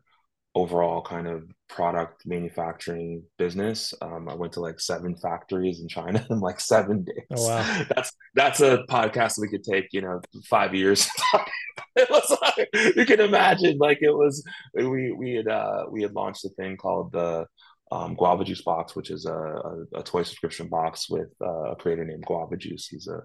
overall 0.59 1.01
kind 1.01 1.27
of 1.27 1.43
product 1.67 2.25
manufacturing 2.25 3.23
business. 3.37 3.93
Um, 4.01 4.27
I 4.27 4.35
went 4.35 4.53
to 4.53 4.59
like 4.59 4.79
seven 4.79 5.15
factories 5.15 5.79
in 5.81 5.87
China 5.87 6.25
in 6.29 6.39
like 6.39 6.59
seven 6.59 7.03
days. 7.03 7.25
Oh, 7.31 7.47
wow. 7.47 7.83
That's 7.95 8.11
that's 8.35 8.59
a 8.61 8.83
podcast 8.89 9.39
we 9.39 9.49
could 9.49 9.63
take, 9.63 9.87
you 9.91 10.01
know, 10.01 10.21
five 10.45 10.75
years. 10.75 11.09
it 11.95 12.09
was 12.09 12.37
like, 12.41 12.69
you 12.95 13.05
can 13.05 13.19
imagine 13.19 13.77
like 13.77 13.99
it 14.01 14.11
was 14.11 14.43
we 14.75 15.11
we 15.11 15.35
had 15.35 15.47
uh 15.47 15.85
we 15.89 16.01
had 16.01 16.13
launched 16.13 16.45
a 16.45 16.49
thing 16.49 16.77
called 16.77 17.11
the 17.11 17.45
um, 17.91 18.15
Guava 18.15 18.43
Juice 18.43 18.61
box, 18.61 18.95
which 18.95 19.09
is 19.09 19.25
a, 19.25 19.33
a, 19.33 19.83
a 19.95 20.03
toy 20.03 20.23
subscription 20.23 20.67
box 20.67 21.09
with 21.09 21.29
uh, 21.41 21.71
a 21.71 21.75
creator 21.75 22.05
named 22.05 22.23
Guava 22.25 22.55
Juice. 22.55 22.87
He's 22.87 23.07
an 23.07 23.21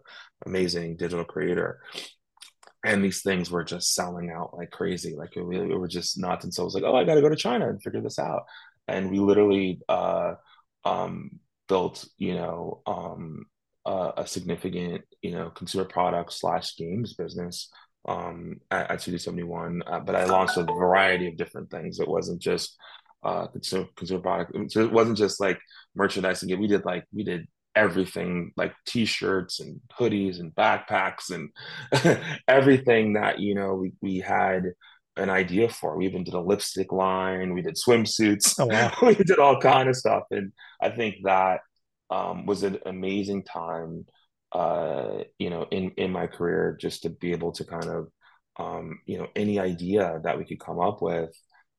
amazing 0.47 0.97
digital 0.97 1.25
creator. 1.25 1.81
And 2.85 3.03
these 3.03 3.23
things 3.23 3.51
were 3.51 3.65
just 3.65 3.95
selling 3.95 4.31
out 4.31 4.57
like 4.57 4.71
crazy. 4.71 5.17
Like 5.17 5.37
it 5.37 5.43
were 5.43 5.89
just 5.89 6.19
nuts. 6.19 6.45
And 6.45 6.53
so 6.53 6.63
I 6.63 6.65
was 6.67 6.75
like, 6.75 6.85
oh, 6.85 6.95
I 6.95 7.05
got 7.05 7.15
to 7.15 7.23
go 7.23 7.31
to 7.31 7.37
China 7.37 7.69
and 7.69 7.83
figure 7.83 8.03
this 8.03 8.19
out. 8.19 8.43
And 8.87 9.11
we 9.11 9.19
literally 9.19 9.81
uh, 9.89 10.35
um, 10.85 11.41
built, 11.67 12.07
you 12.19 12.35
know, 12.35 12.83
um, 12.87 13.47
uh, 13.87 14.13
a 14.19 14.27
significant, 14.27 15.03
you 15.23 15.33
know, 15.33 15.51
consumer 15.51 15.85
product 15.87 16.33
slash 16.35 16.77
games 16.77 17.15
business 17.15 17.71
um, 18.07 18.61
at, 18.71 18.91
at 18.91 19.01
Studio 19.01 19.19
71. 19.19 19.83
Uh, 19.87 20.01
but 20.01 20.15
I 20.15 20.27
launched 20.27 20.59
a 20.59 20.65
variety 20.65 21.29
of 21.29 21.37
different 21.37 21.71
things. 21.71 22.01
It 22.01 22.09
wasn't 22.09 22.41
just 22.41 22.77
uh, 23.23 23.47
consumer, 23.47 23.87
consumer 23.97 24.21
product. 24.21 24.73
So 24.73 24.83
it 24.83 24.93
wasn't 24.93 25.17
just 25.17 25.41
like 25.41 25.59
merchandising. 25.95 26.59
We 26.61 26.67
did 26.67 26.85
like, 26.85 27.05
we 27.13 27.25
did 27.25 27.47
everything 27.77 28.53
like 28.57 28.73
t-shirts 28.87 29.61
and 29.61 29.81
hoodies 29.99 30.41
and 30.41 30.55
backpacks 30.55 31.31
and 31.31 31.51
everything 32.49 33.15
that, 33.15 33.41
you 33.41 33.55
know, 33.55 33.75
we, 33.75 33.93
we 34.01 34.19
had 34.19 34.73
an 35.17 35.31
idea 35.31 35.69
for. 35.69 35.97
We 35.97 36.07
even 36.07 36.25
did 36.25 36.35
a 36.35 36.41
lipstick 36.41 36.93
line. 36.93 37.55
We 37.55 37.63
did 37.63 37.77
swimsuits. 37.77 38.55
Oh, 38.59 38.67
wow. 38.67 38.93
we 39.03 39.15
did 39.15 39.39
all 39.39 39.61
kind 39.61 39.89
of 39.89 39.97
stuff. 39.97 40.25
And 40.31 40.53
I 40.81 40.91
think 40.91 41.17
that 41.25 41.61
um, 42.11 42.47
was 42.47 42.63
an 42.63 42.79
amazing 42.87 43.45
time, 43.45 44.07
uh, 44.53 45.25
you 45.39 45.51
know, 45.51 45.67
in 45.71 45.91
in 45.97 46.11
my 46.13 46.27
career, 46.27 46.77
just 46.81 47.03
to 47.03 47.11
be 47.11 47.33
able 47.33 47.53
to 47.53 47.65
kind 47.65 47.87
of, 47.87 48.09
um, 48.59 49.01
you 49.07 49.19
know, 49.19 49.29
any 49.35 49.59
idea 49.59 50.21
that 50.25 50.39
we 50.39 50.45
could 50.45 50.61
come 50.61 50.81
up 50.81 51.03
with, 51.03 51.31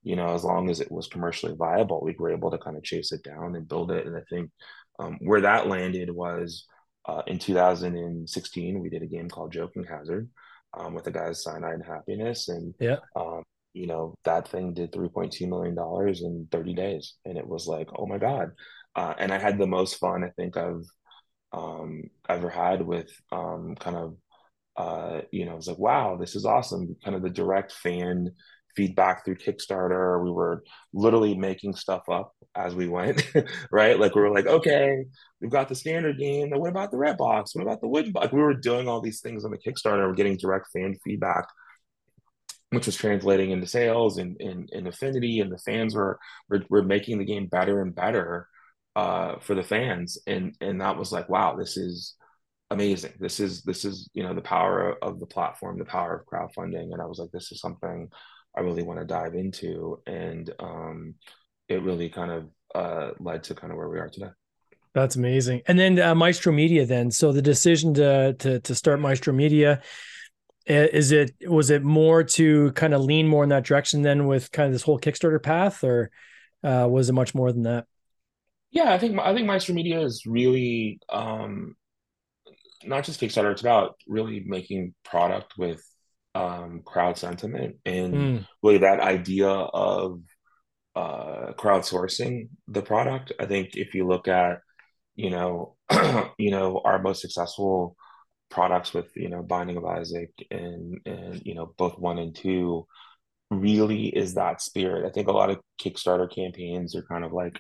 you 0.04 0.16
know, 0.16 0.34
as 0.34 0.44
long 0.44 0.70
as 0.70 0.80
it 0.82 0.92
was 0.92 1.08
commercially 1.08 1.56
viable, 1.56 2.02
we 2.02 2.16
were 2.18 2.32
able 2.32 2.52
to 2.52 2.58
kind 2.58 2.78
of 2.78 2.84
chase 2.84 3.12
it 3.12 3.24
down 3.24 3.56
and 3.56 3.68
build 3.68 3.92
it. 3.92 4.06
And 4.06 4.16
I 4.16 4.22
think 4.30 4.52
um, 5.00 5.18
where 5.22 5.42
that 5.42 5.68
landed 5.68 6.10
was 6.10 6.66
uh, 7.08 7.22
in 7.28 7.40
2016, 7.40 8.80
we 8.80 8.90
did 8.90 9.04
a 9.04 9.08
game 9.08 9.30
called 9.30 9.52
Joking 9.52 9.84
Hazard 9.84 10.30
um, 10.78 10.94
with 10.94 11.04
the 11.04 11.12
guys 11.12 11.44
Cyanide 11.44 11.76
and 11.76 11.86
Happiness, 11.86 12.50
and 12.50 12.74
yeah, 12.80 12.98
um, 13.16 13.44
you 13.74 13.88
know 13.88 14.16
that 14.24 14.48
thing 14.48 14.74
did 14.74 14.92
3.2 14.92 15.48
million 15.48 15.76
dollars 15.76 16.22
in 16.22 16.48
30 16.52 16.74
days, 16.74 17.16
and 17.26 17.38
it 17.38 17.48
was 17.48 17.68
like, 17.68 17.90
oh 17.98 18.08
my 18.08 18.18
god, 18.18 18.52
uh, 18.96 19.14
and 19.20 19.32
I 19.32 19.38
had 19.38 19.58
the 19.58 19.68
most 19.68 19.96
fun 19.96 20.24
I 20.24 20.30
think 20.30 20.58
I've 20.58 20.86
um, 21.54 22.04
ever 22.28 22.50
had 22.50 22.82
with 22.82 23.10
um, 23.32 23.76
kind 23.80 23.96
of 23.96 24.18
uh, 24.78 25.22
you 25.32 25.46
know, 25.46 25.54
it 25.54 25.58
was 25.58 25.68
like, 25.68 25.78
wow, 25.80 26.18
this 26.20 26.36
is 26.36 26.46
awesome. 26.46 26.96
Kind 27.04 27.16
of 27.16 27.22
the 27.22 27.30
direct 27.30 27.72
fan 27.72 28.32
feedback 28.76 29.24
through 29.24 29.38
Kickstarter. 29.38 30.22
We 30.22 30.32
were 30.32 30.64
literally 30.94 31.36
making 31.36 31.76
stuff 31.76 32.04
up 32.10 32.34
as 32.56 32.76
we 32.76 32.88
went, 32.88 33.26
right? 33.72 34.00
Like 34.00 34.16
we 34.16 34.22
were 34.22 34.34
like, 34.34 34.48
okay, 34.48 35.06
we've 35.42 35.52
got 35.52 35.70
the 35.70 35.76
standard 35.76 36.18
game. 36.18 36.50
Now 36.50 36.60
what 36.60 36.70
about 36.70 36.92
the 36.92 36.98
red 36.98 37.18
box? 37.18 37.56
What 37.56 37.64
about 37.64 37.82
the 37.82 37.88
wood 37.88 38.14
box? 38.14 38.32
We 38.32 38.42
were 38.42 38.54
doing 38.54 38.88
all 38.88 39.02
these 39.02 39.22
things 39.22 39.46
on 39.46 39.52
the 39.52 39.58
Kickstarter. 39.58 40.08
We're 40.08 40.14
getting 40.14 40.38
direct 40.38 40.68
fan 40.72 40.96
feedback, 41.04 41.48
which 42.72 42.86
was 42.86 42.96
translating 42.96 43.52
into 43.52 43.68
sales 43.68 44.18
and 44.18 44.40
in, 44.40 44.68
in, 44.72 44.88
affinity. 44.88 45.40
And 45.40 45.52
the 45.52 45.58
fans 45.58 45.96
were, 45.96 46.20
were 46.50 46.64
were 46.70 46.84
making 46.84 47.20
the 47.20 47.26
game 47.26 47.48
better 47.48 47.82
and 47.82 47.94
better 47.94 48.48
uh, 48.96 49.40
for 49.40 49.56
the 49.56 49.64
fans. 49.64 50.18
And 50.28 50.56
and 50.62 50.82
that 50.82 50.98
was 50.98 51.12
like, 51.12 51.30
wow, 51.30 51.56
this 51.56 51.78
is 51.78 52.16
amazing. 52.72 53.14
This 53.20 53.40
is 53.40 53.64
this 53.64 53.86
is 53.86 54.10
you 54.14 54.24
know 54.24 54.34
the 54.34 54.42
power 54.42 54.98
of 55.02 55.20
the 55.20 55.26
platform, 55.26 55.78
the 55.78 55.86
power 55.86 56.16
of 56.16 56.26
crowdfunding. 56.26 56.94
And 56.94 57.02
I 57.02 57.06
was 57.06 57.20
like, 57.20 57.32
this 57.32 57.52
is 57.52 57.60
something 57.60 58.10
I 58.56 58.62
really 58.62 58.84
want 58.84 59.00
to 59.00 59.06
dive 59.06 59.36
into. 59.36 60.02
And 60.08 60.52
um, 60.60 61.16
it 61.68 61.82
really 61.82 62.10
kind 62.10 62.32
of 62.32 62.50
uh, 62.74 63.12
led 63.20 63.44
to 63.44 63.56
kind 63.56 63.72
of 63.72 63.78
where 63.78 63.90
we 63.90 64.00
are 64.00 64.10
today. 64.10 64.30
That's 64.94 65.16
amazing. 65.16 65.62
And 65.68 65.78
then 65.78 66.00
uh, 66.00 66.16
Maestro 66.16 66.54
Media. 66.54 66.86
Then, 66.86 67.12
so 67.12 67.32
the 67.32 67.42
decision 67.42 67.94
to 67.96 68.34
to 68.40 68.60
to 68.62 68.76
start 68.76 69.00
Maestro 69.02 69.34
Media 69.34 69.82
is 70.66 71.12
it 71.12 71.34
was 71.48 71.70
it 71.70 71.84
more 71.84 72.24
to 72.24 72.72
kind 72.72 72.94
of 72.94 73.02
lean 73.02 73.28
more 73.28 73.44
in 73.44 73.50
that 73.50 73.66
direction 73.66 74.02
than 74.02 74.26
with 74.26 74.52
kind 74.52 74.68
of 74.68 74.74
this 74.74 74.82
whole 74.82 75.00
Kickstarter 75.00 75.42
path, 75.42 75.84
or 75.84 76.12
uh, 76.64 76.88
was 76.90 77.10
it 77.10 77.14
much 77.14 77.36
more 77.36 77.52
than 77.52 77.64
that? 77.64 77.86
Yeah, 78.72 78.94
I 78.94 78.98
think 78.98 79.20
I 79.20 79.34
think 79.34 79.48
Maestro 79.48 79.76
Media 79.76 80.00
is 80.02 80.26
really 80.26 81.00
um, 81.10 81.76
not 82.84 83.04
just 83.04 83.20
Kickstarter. 83.20 83.52
It's 83.52 83.62
about 83.62 83.96
really 84.08 84.44
making 84.46 84.94
product 85.04 85.58
with 85.58 85.84
um, 86.34 86.82
crowd 86.84 87.18
sentiment 87.18 87.78
and 87.86 88.14
mm. 88.14 88.48
really 88.62 88.80
that 88.80 89.00
idea 89.00 89.48
of 89.48 90.22
uh, 90.96 91.54
crowdsourcing 91.54 92.50
the 92.68 92.82
product. 92.82 93.34
I 93.40 93.46
think 93.46 93.76
if 93.76 93.94
you 93.94 94.08
look 94.08 94.28
at, 94.28 94.60
you 95.16 95.30
know, 95.30 95.76
you 96.38 96.52
know, 96.52 96.82
our 96.84 97.02
most 97.02 97.22
successful 97.22 97.96
products 98.50 98.94
with, 98.94 99.16
you 99.16 99.30
know, 99.30 99.44
Binding 99.44 99.78
of 99.78 99.86
Isaac 99.86 100.32
and 100.52 101.00
and 101.06 101.42
you 101.46 101.56
know, 101.56 101.74
both 101.78 102.00
one 102.00 102.18
and 102.18 102.36
two 102.36 102.86
really 103.52 104.08
is 104.08 104.36
that 104.36 104.62
spirit. 104.62 105.06
I 105.06 105.12
think 105.12 105.28
a 105.28 105.34
lot 105.34 105.50
of 105.50 105.60
Kickstarter 105.82 106.34
campaigns 106.34 106.96
are 106.96 107.04
kind 107.04 107.24
of 107.24 107.32
like 107.32 107.60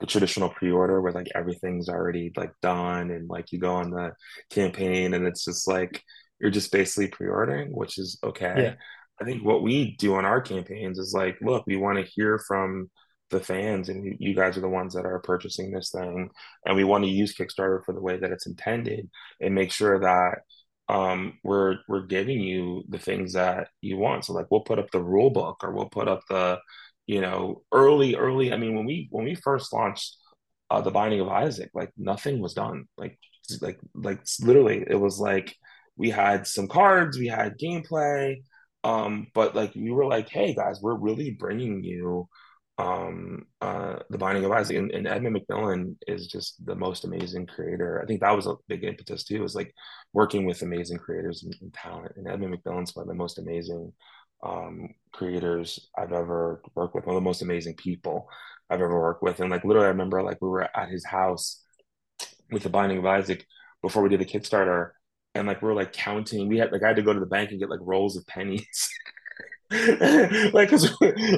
the 0.00 0.06
traditional 0.06 0.48
pre-order 0.48 1.00
where 1.00 1.12
like 1.12 1.28
everything's 1.34 1.88
already 1.88 2.32
like 2.36 2.52
done 2.62 3.10
and 3.10 3.28
like 3.28 3.52
you 3.52 3.58
go 3.58 3.74
on 3.74 3.90
the 3.90 4.12
campaign 4.48 5.12
and 5.12 5.26
it's 5.26 5.44
just 5.44 5.68
like 5.68 6.02
you're 6.40 6.50
just 6.50 6.72
basically 6.72 7.08
pre-ordering, 7.08 7.68
which 7.68 7.98
is 7.98 8.18
okay. 8.24 8.54
Yeah. 8.56 8.74
I 9.20 9.24
think 9.24 9.44
what 9.44 9.62
we 9.62 9.96
do 9.96 10.14
on 10.14 10.24
our 10.24 10.40
campaigns 10.40 10.98
is 10.98 11.12
like, 11.12 11.36
look, 11.42 11.64
we 11.66 11.76
want 11.76 11.98
to 11.98 12.10
hear 12.14 12.38
from 12.38 12.90
the 13.30 13.40
fans, 13.40 13.88
and 13.88 14.16
you 14.18 14.34
guys 14.34 14.56
are 14.56 14.62
the 14.62 14.68
ones 14.68 14.94
that 14.94 15.06
are 15.06 15.20
purchasing 15.20 15.70
this 15.70 15.90
thing, 15.90 16.30
and 16.64 16.76
we 16.76 16.84
want 16.84 17.04
to 17.04 17.10
use 17.10 17.36
Kickstarter 17.36 17.84
for 17.84 17.92
the 17.92 18.00
way 18.00 18.16
that 18.16 18.32
it's 18.32 18.46
intended, 18.46 19.08
and 19.40 19.54
make 19.54 19.72
sure 19.72 20.00
that 20.00 20.38
um, 20.88 21.38
we're 21.44 21.78
we're 21.88 22.06
giving 22.06 22.40
you 22.40 22.82
the 22.88 22.98
things 22.98 23.34
that 23.34 23.68
you 23.80 23.96
want. 23.96 24.24
So 24.24 24.32
like, 24.32 24.46
we'll 24.50 24.62
put 24.62 24.78
up 24.78 24.90
the 24.90 25.02
rule 25.02 25.30
book, 25.30 25.58
or 25.62 25.72
we'll 25.72 25.88
put 25.88 26.08
up 26.08 26.22
the, 26.28 26.58
you 27.06 27.20
know, 27.20 27.62
early 27.72 28.16
early. 28.16 28.52
I 28.52 28.56
mean, 28.56 28.74
when 28.74 28.86
we 28.86 29.08
when 29.10 29.24
we 29.24 29.34
first 29.36 29.72
launched 29.72 30.16
uh, 30.70 30.80
the 30.80 30.90
Binding 30.90 31.20
of 31.20 31.28
Isaac, 31.28 31.70
like 31.74 31.92
nothing 31.96 32.40
was 32.40 32.54
done. 32.54 32.86
Like 32.96 33.18
like 33.60 33.78
like 33.94 34.20
literally, 34.40 34.84
it 34.88 34.98
was 34.98 35.18
like 35.20 35.54
we 35.96 36.10
had 36.10 36.46
some 36.46 36.68
cards, 36.68 37.18
we 37.18 37.28
had 37.28 37.58
gameplay 37.58 38.42
um, 38.84 39.26
but 39.34 39.54
like 39.54 39.74
we 39.74 39.90
were 39.90 40.06
like, 40.06 40.28
hey 40.28 40.54
guys, 40.54 40.80
we're 40.80 40.94
really 40.94 41.30
bringing 41.32 41.82
you 41.84 42.28
um, 42.80 43.46
uh, 43.60 43.96
the 44.08 44.16
Binding 44.18 44.44
of 44.44 44.52
Isaac, 44.52 44.76
and, 44.76 44.90
and, 44.90 45.06
Edmund 45.06 45.36
McMillen 45.36 45.96
is 46.06 46.26
just 46.26 46.64
the 46.64 46.74
most 46.74 47.04
amazing 47.04 47.46
creator. 47.46 48.00
I 48.02 48.06
think 48.06 48.20
that 48.20 48.34
was 48.34 48.46
a 48.46 48.56
big 48.68 48.84
impetus 48.84 49.24
too. 49.24 49.42
Was 49.42 49.54
like 49.54 49.74
working 50.14 50.46
with 50.46 50.62
amazing 50.62 50.98
creators 50.98 51.42
and, 51.42 51.54
and 51.60 51.74
talent, 51.74 52.12
and 52.16 52.26
Edmund 52.26 52.56
McMillen's 52.56 52.96
one 52.96 53.02
of 53.02 53.08
the 53.08 53.14
most 53.14 53.38
amazing 53.38 53.92
um, 54.42 54.88
creators 55.12 55.90
I've 55.96 56.12
ever 56.12 56.62
worked 56.74 56.94
with, 56.94 57.04
one 57.04 57.16
of 57.16 57.22
the 57.22 57.28
most 57.28 57.42
amazing 57.42 57.74
people 57.74 58.28
I've 58.70 58.80
ever 58.80 58.98
worked 58.98 59.22
with. 59.22 59.40
And 59.40 59.50
like 59.50 59.64
literally, 59.64 59.86
I 59.86 59.90
remember 59.90 60.22
like 60.22 60.38
we 60.40 60.48
were 60.48 60.68
at 60.74 60.88
his 60.88 61.04
house 61.04 61.62
with 62.50 62.62
the 62.62 62.70
Binding 62.70 62.98
of 62.98 63.06
Isaac 63.06 63.44
before 63.82 64.02
we 64.02 64.08
did 64.08 64.20
the 64.20 64.24
Kickstarter, 64.24 64.92
and 65.34 65.46
like 65.46 65.62
we're 65.62 65.74
like 65.74 65.92
counting. 65.92 66.48
We 66.48 66.58
had 66.58 66.72
like 66.72 66.82
I 66.82 66.88
had 66.88 66.96
to 66.96 67.02
go 67.02 67.12
to 67.12 67.20
the 67.20 67.26
bank 67.26 67.50
and 67.50 67.60
get 67.60 67.70
like 67.70 67.80
rolls 67.82 68.16
of 68.16 68.26
pennies. 68.26 68.88
like, 70.52 70.68
cause, 70.68 70.90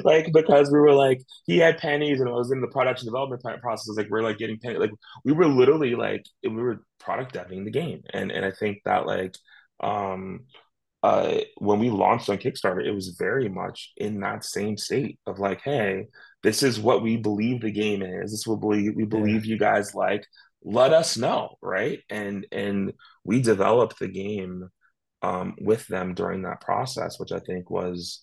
like 0.03 0.33
because 0.33 0.71
we 0.71 0.79
were 0.79 0.93
like 0.93 1.21
he 1.45 1.59
had 1.59 1.77
pennies 1.77 2.19
and 2.19 2.27
it 2.27 2.33
was 2.33 2.51
in 2.51 2.61
the 2.61 2.67
production 2.67 3.05
development 3.05 3.43
process. 3.61 3.95
Like 3.95 4.09
we're 4.09 4.23
like 4.23 4.39
getting 4.39 4.59
pennies. 4.59 4.79
Like 4.79 4.91
we 5.23 5.33
were 5.33 5.47
literally 5.47 5.95
like 5.95 6.25
we 6.43 6.49
were 6.49 6.83
product 6.99 7.35
deving 7.35 7.63
the 7.63 7.71
game, 7.71 8.01
and 8.11 8.31
and 8.31 8.43
I 8.43 8.51
think 8.51 8.79
that 8.85 9.05
like 9.05 9.35
um 9.81 10.41
uh 11.03 11.39
when 11.57 11.79
we 11.79 11.89
launched 11.91 12.29
on 12.29 12.37
Kickstarter, 12.37 12.83
it 12.83 12.93
was 12.93 13.15
very 13.19 13.49
much 13.49 13.91
in 13.97 14.21
that 14.21 14.43
same 14.43 14.77
state 14.77 15.19
of 15.27 15.37
like, 15.37 15.61
hey, 15.61 16.07
this 16.41 16.63
is 16.63 16.79
what 16.79 17.03
we 17.03 17.17
believe 17.17 17.61
the 17.61 17.71
game 17.71 18.01
is. 18.01 18.31
This 18.31 18.39
is 18.39 18.47
what 18.47 18.63
we 18.63 18.89
we 18.89 19.05
believe 19.05 19.45
yeah. 19.45 19.51
you 19.51 19.59
guys 19.59 19.93
like 19.93 20.25
let 20.63 20.93
us 20.93 21.17
know 21.17 21.57
right? 21.61 21.99
And 22.09 22.47
and 22.51 22.93
we 23.23 23.41
developed 23.41 23.99
the 23.99 24.07
game 24.07 24.69
um, 25.21 25.55
with 25.61 25.87
them 25.87 26.13
during 26.13 26.41
that 26.41 26.59
process 26.59 27.17
which 27.17 27.31
i 27.31 27.39
think 27.39 27.69
was 27.69 28.21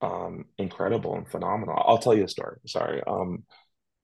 um, 0.00 0.44
incredible 0.58 1.16
and 1.16 1.28
phenomenal. 1.28 1.82
I'll 1.84 1.98
tell 1.98 2.14
you 2.14 2.24
a 2.24 2.28
story 2.28 2.58
sorry. 2.66 3.02
Um, 3.04 3.44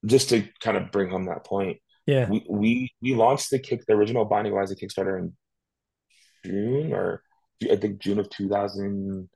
just 0.04 0.28
to 0.30 0.46
kind 0.60 0.76
of 0.76 0.90
bring 0.90 1.08
home 1.08 1.26
that 1.26 1.46
point 1.46 1.78
yeah. 2.06 2.28
we 2.28 2.44
we, 2.48 2.92
we 3.00 3.14
launched 3.14 3.50
the 3.50 3.58
kick 3.58 3.84
the 3.86 3.94
original 3.94 4.24
binding 4.24 4.56
isaac 4.56 4.78
kickstarter 4.78 5.18
in 5.18 5.32
june 6.44 6.92
or 6.92 7.22
i 7.70 7.76
think 7.76 8.00
june 8.00 8.18
of 8.18 8.28
2000 8.30 9.28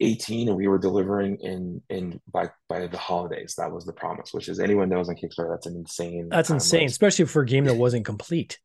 18 0.00 0.48
and 0.48 0.56
we 0.56 0.66
were 0.66 0.78
delivering 0.78 1.36
in 1.36 1.82
in 1.90 2.20
by 2.32 2.48
by 2.68 2.86
the 2.86 2.96
holidays 2.96 3.54
that 3.58 3.70
was 3.70 3.84
the 3.84 3.92
promise 3.92 4.32
which 4.32 4.48
is 4.48 4.58
anyone 4.58 4.88
knows 4.88 5.08
on 5.08 5.14
kickstarter 5.14 5.50
that's 5.50 5.66
an 5.66 5.76
insane 5.76 6.28
that's 6.30 6.50
insane 6.50 6.86
especially 6.86 7.26
for 7.26 7.42
a 7.42 7.46
game 7.46 7.64
that 7.64 7.74
wasn't 7.74 8.04
complete 8.04 8.58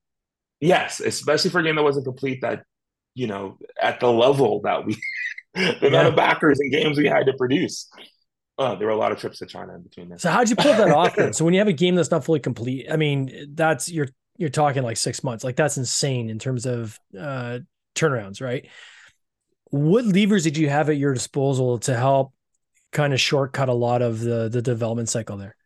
yes 0.61 0.99
especially 1.01 1.49
for 1.49 1.59
a 1.59 1.63
game 1.63 1.75
that 1.75 1.83
wasn't 1.83 2.05
complete 2.05 2.41
that 2.41 2.63
you 3.15 3.27
know 3.27 3.57
at 3.81 3.99
the 3.99 4.11
level 4.11 4.61
that 4.61 4.85
we 4.85 4.93
the 5.53 5.77
yeah. 5.81 5.87
amount 5.87 6.07
of 6.07 6.15
backers 6.15 6.59
and 6.59 6.71
games 6.71 6.97
we 6.97 7.05
had 7.05 7.25
to 7.25 7.33
produce 7.33 7.89
Oh, 8.57 8.77
there 8.77 8.87
were 8.87 8.93
a 8.93 8.97
lot 8.97 9.11
of 9.11 9.19
trips 9.19 9.39
to 9.39 9.45
China 9.45 9.75
in 9.75 9.81
between. 9.81 10.09
There. 10.09 10.17
So 10.17 10.29
how'd 10.29 10.49
you 10.49 10.55
pull 10.55 10.73
that 10.73 10.89
off 10.89 11.15
then? 11.15 11.33
So 11.33 11.43
when 11.43 11.53
you 11.53 11.59
have 11.59 11.67
a 11.67 11.73
game 11.73 11.95
that's 11.95 12.11
not 12.11 12.23
fully 12.23 12.39
complete, 12.39 12.87
I 12.89 12.95
mean, 12.95 13.53
that's 13.53 13.91
you're 13.91 14.07
you're 14.37 14.49
talking 14.49 14.83
like 14.83 14.97
six 14.97 15.23
months. 15.23 15.43
Like 15.43 15.57
that's 15.57 15.77
insane 15.77 16.29
in 16.29 16.39
terms 16.39 16.65
of 16.65 16.97
uh 17.19 17.59
turnarounds, 17.95 18.41
right? 18.41 18.67
What 19.75 20.05
levers 20.05 20.45
did 20.45 20.55
you 20.55 20.69
have 20.69 20.89
at 20.89 20.95
your 20.95 21.13
disposal 21.13 21.79
to 21.79 21.97
help 21.97 22.31
kind 22.93 23.11
of 23.11 23.19
shortcut 23.19 23.67
a 23.67 23.73
lot 23.73 24.01
of 24.01 24.21
the 24.21 24.47
the 24.47 24.61
development 24.61 25.09
cycle 25.09 25.35
there? 25.35 25.57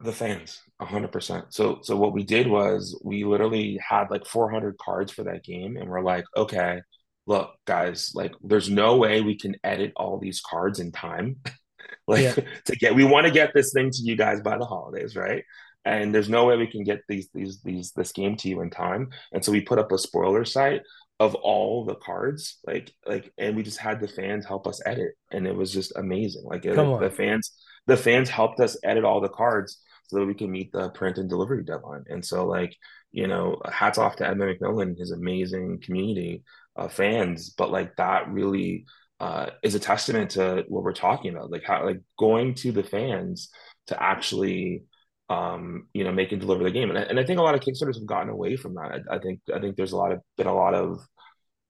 The 0.00 0.12
fans, 0.12 0.62
hundred 0.80 1.12
percent. 1.12 1.52
So 1.52 1.80
so 1.82 1.94
what 1.94 2.14
we 2.14 2.24
did 2.24 2.46
was 2.46 2.98
we 3.04 3.24
literally 3.24 3.78
had 3.86 4.10
like 4.10 4.24
400 4.24 4.78
cards 4.78 5.12
for 5.12 5.24
that 5.24 5.44
game, 5.44 5.76
and 5.76 5.90
we're 5.90 6.00
like, 6.00 6.24
okay, 6.34 6.80
look, 7.26 7.54
guys, 7.66 8.12
like 8.14 8.32
there's 8.42 8.70
no 8.70 8.96
way 8.96 9.20
we 9.20 9.36
can 9.36 9.56
edit 9.62 9.92
all 9.94 10.18
these 10.18 10.40
cards 10.40 10.80
in 10.80 10.90
time. 10.90 11.36
like 12.08 12.22
yeah. 12.22 12.34
to 12.64 12.76
get 12.76 12.94
we 12.94 13.04
want 13.04 13.26
to 13.26 13.32
get 13.32 13.52
this 13.52 13.74
thing 13.74 13.90
to 13.90 14.02
you 14.02 14.16
guys 14.16 14.40
by 14.40 14.56
the 14.56 14.64
holidays, 14.64 15.16
right? 15.16 15.44
And 15.84 16.14
there's 16.14 16.30
no 16.30 16.46
way 16.46 16.56
we 16.56 16.66
can 16.66 16.82
get 16.82 17.02
these 17.10 17.28
these 17.34 17.60
these 17.60 17.92
this 17.92 18.12
game 18.12 18.38
to 18.38 18.48
you 18.48 18.62
in 18.62 18.70
time. 18.70 19.10
And 19.34 19.44
so 19.44 19.52
we 19.52 19.60
put 19.60 19.78
up 19.78 19.92
a 19.92 19.98
spoiler 19.98 20.46
site 20.46 20.80
of 21.20 21.34
all 21.34 21.84
the 21.84 21.94
cards, 21.94 22.58
like 22.66 22.92
like, 23.06 23.32
and 23.38 23.56
we 23.56 23.62
just 23.62 23.78
had 23.78 24.00
the 24.00 24.08
fans 24.08 24.46
help 24.46 24.66
us 24.66 24.80
edit, 24.84 25.12
and 25.30 25.46
it 25.46 25.54
was 25.54 25.72
just 25.72 25.92
amazing. 25.96 26.44
Like 26.44 26.64
it, 26.64 26.74
the 26.74 27.10
fans, 27.10 27.52
the 27.86 27.96
fans 27.96 28.28
helped 28.28 28.60
us 28.60 28.76
edit 28.82 29.04
all 29.04 29.20
the 29.20 29.28
cards 29.28 29.80
so 30.06 30.18
that 30.18 30.26
we 30.26 30.34
can 30.34 30.50
meet 30.50 30.72
the 30.72 30.90
print 30.90 31.18
and 31.18 31.28
delivery 31.28 31.62
deadline. 31.62 32.04
And 32.08 32.24
so, 32.24 32.46
like 32.46 32.76
you 33.12 33.28
know, 33.28 33.60
hats 33.70 33.96
off 33.96 34.16
to 34.16 34.28
Edmund 34.28 34.58
McMillen, 34.58 34.98
his 34.98 35.12
amazing 35.12 35.80
community 35.80 36.42
of 36.74 36.92
fans. 36.92 37.50
But 37.50 37.70
like 37.70 37.94
that 37.96 38.28
really 38.28 38.86
uh, 39.20 39.50
is 39.62 39.76
a 39.76 39.80
testament 39.80 40.32
to 40.32 40.64
what 40.68 40.82
we're 40.82 40.92
talking 40.92 41.32
about, 41.32 41.50
like 41.50 41.62
how 41.64 41.84
like 41.84 42.00
going 42.18 42.54
to 42.56 42.72
the 42.72 42.82
fans 42.82 43.50
to 43.86 44.02
actually 44.02 44.82
um, 45.28 45.88
you 45.94 46.04
know, 46.04 46.12
make 46.12 46.32
and 46.32 46.40
deliver 46.40 46.64
the 46.64 46.70
game. 46.70 46.90
And 46.90 46.98
I, 46.98 47.02
and 47.02 47.18
I 47.18 47.24
think 47.24 47.38
a 47.38 47.42
lot 47.42 47.54
of 47.54 47.60
Kickstarters 47.60 47.96
have 47.96 48.06
gotten 48.06 48.28
away 48.28 48.56
from 48.56 48.74
that. 48.74 49.02
I, 49.10 49.16
I 49.16 49.18
think 49.18 49.40
I 49.54 49.58
think 49.58 49.76
there's 49.76 49.92
a 49.92 49.96
lot 49.96 50.12
of 50.12 50.20
been 50.36 50.46
a 50.46 50.54
lot 50.54 50.74
of 50.74 51.00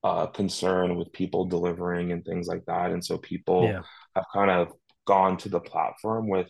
uh, 0.02 0.26
concern 0.26 0.96
with 0.96 1.12
people 1.12 1.46
delivering 1.46 2.12
and 2.12 2.24
things 2.24 2.46
like 2.46 2.64
that, 2.66 2.90
and 2.90 3.04
so 3.04 3.18
people 3.18 3.64
yeah. 3.64 3.82
have 4.16 4.24
kind 4.32 4.50
of 4.50 4.72
gone 5.06 5.36
to 5.36 5.48
the 5.48 5.60
platform 5.60 6.28
with 6.28 6.48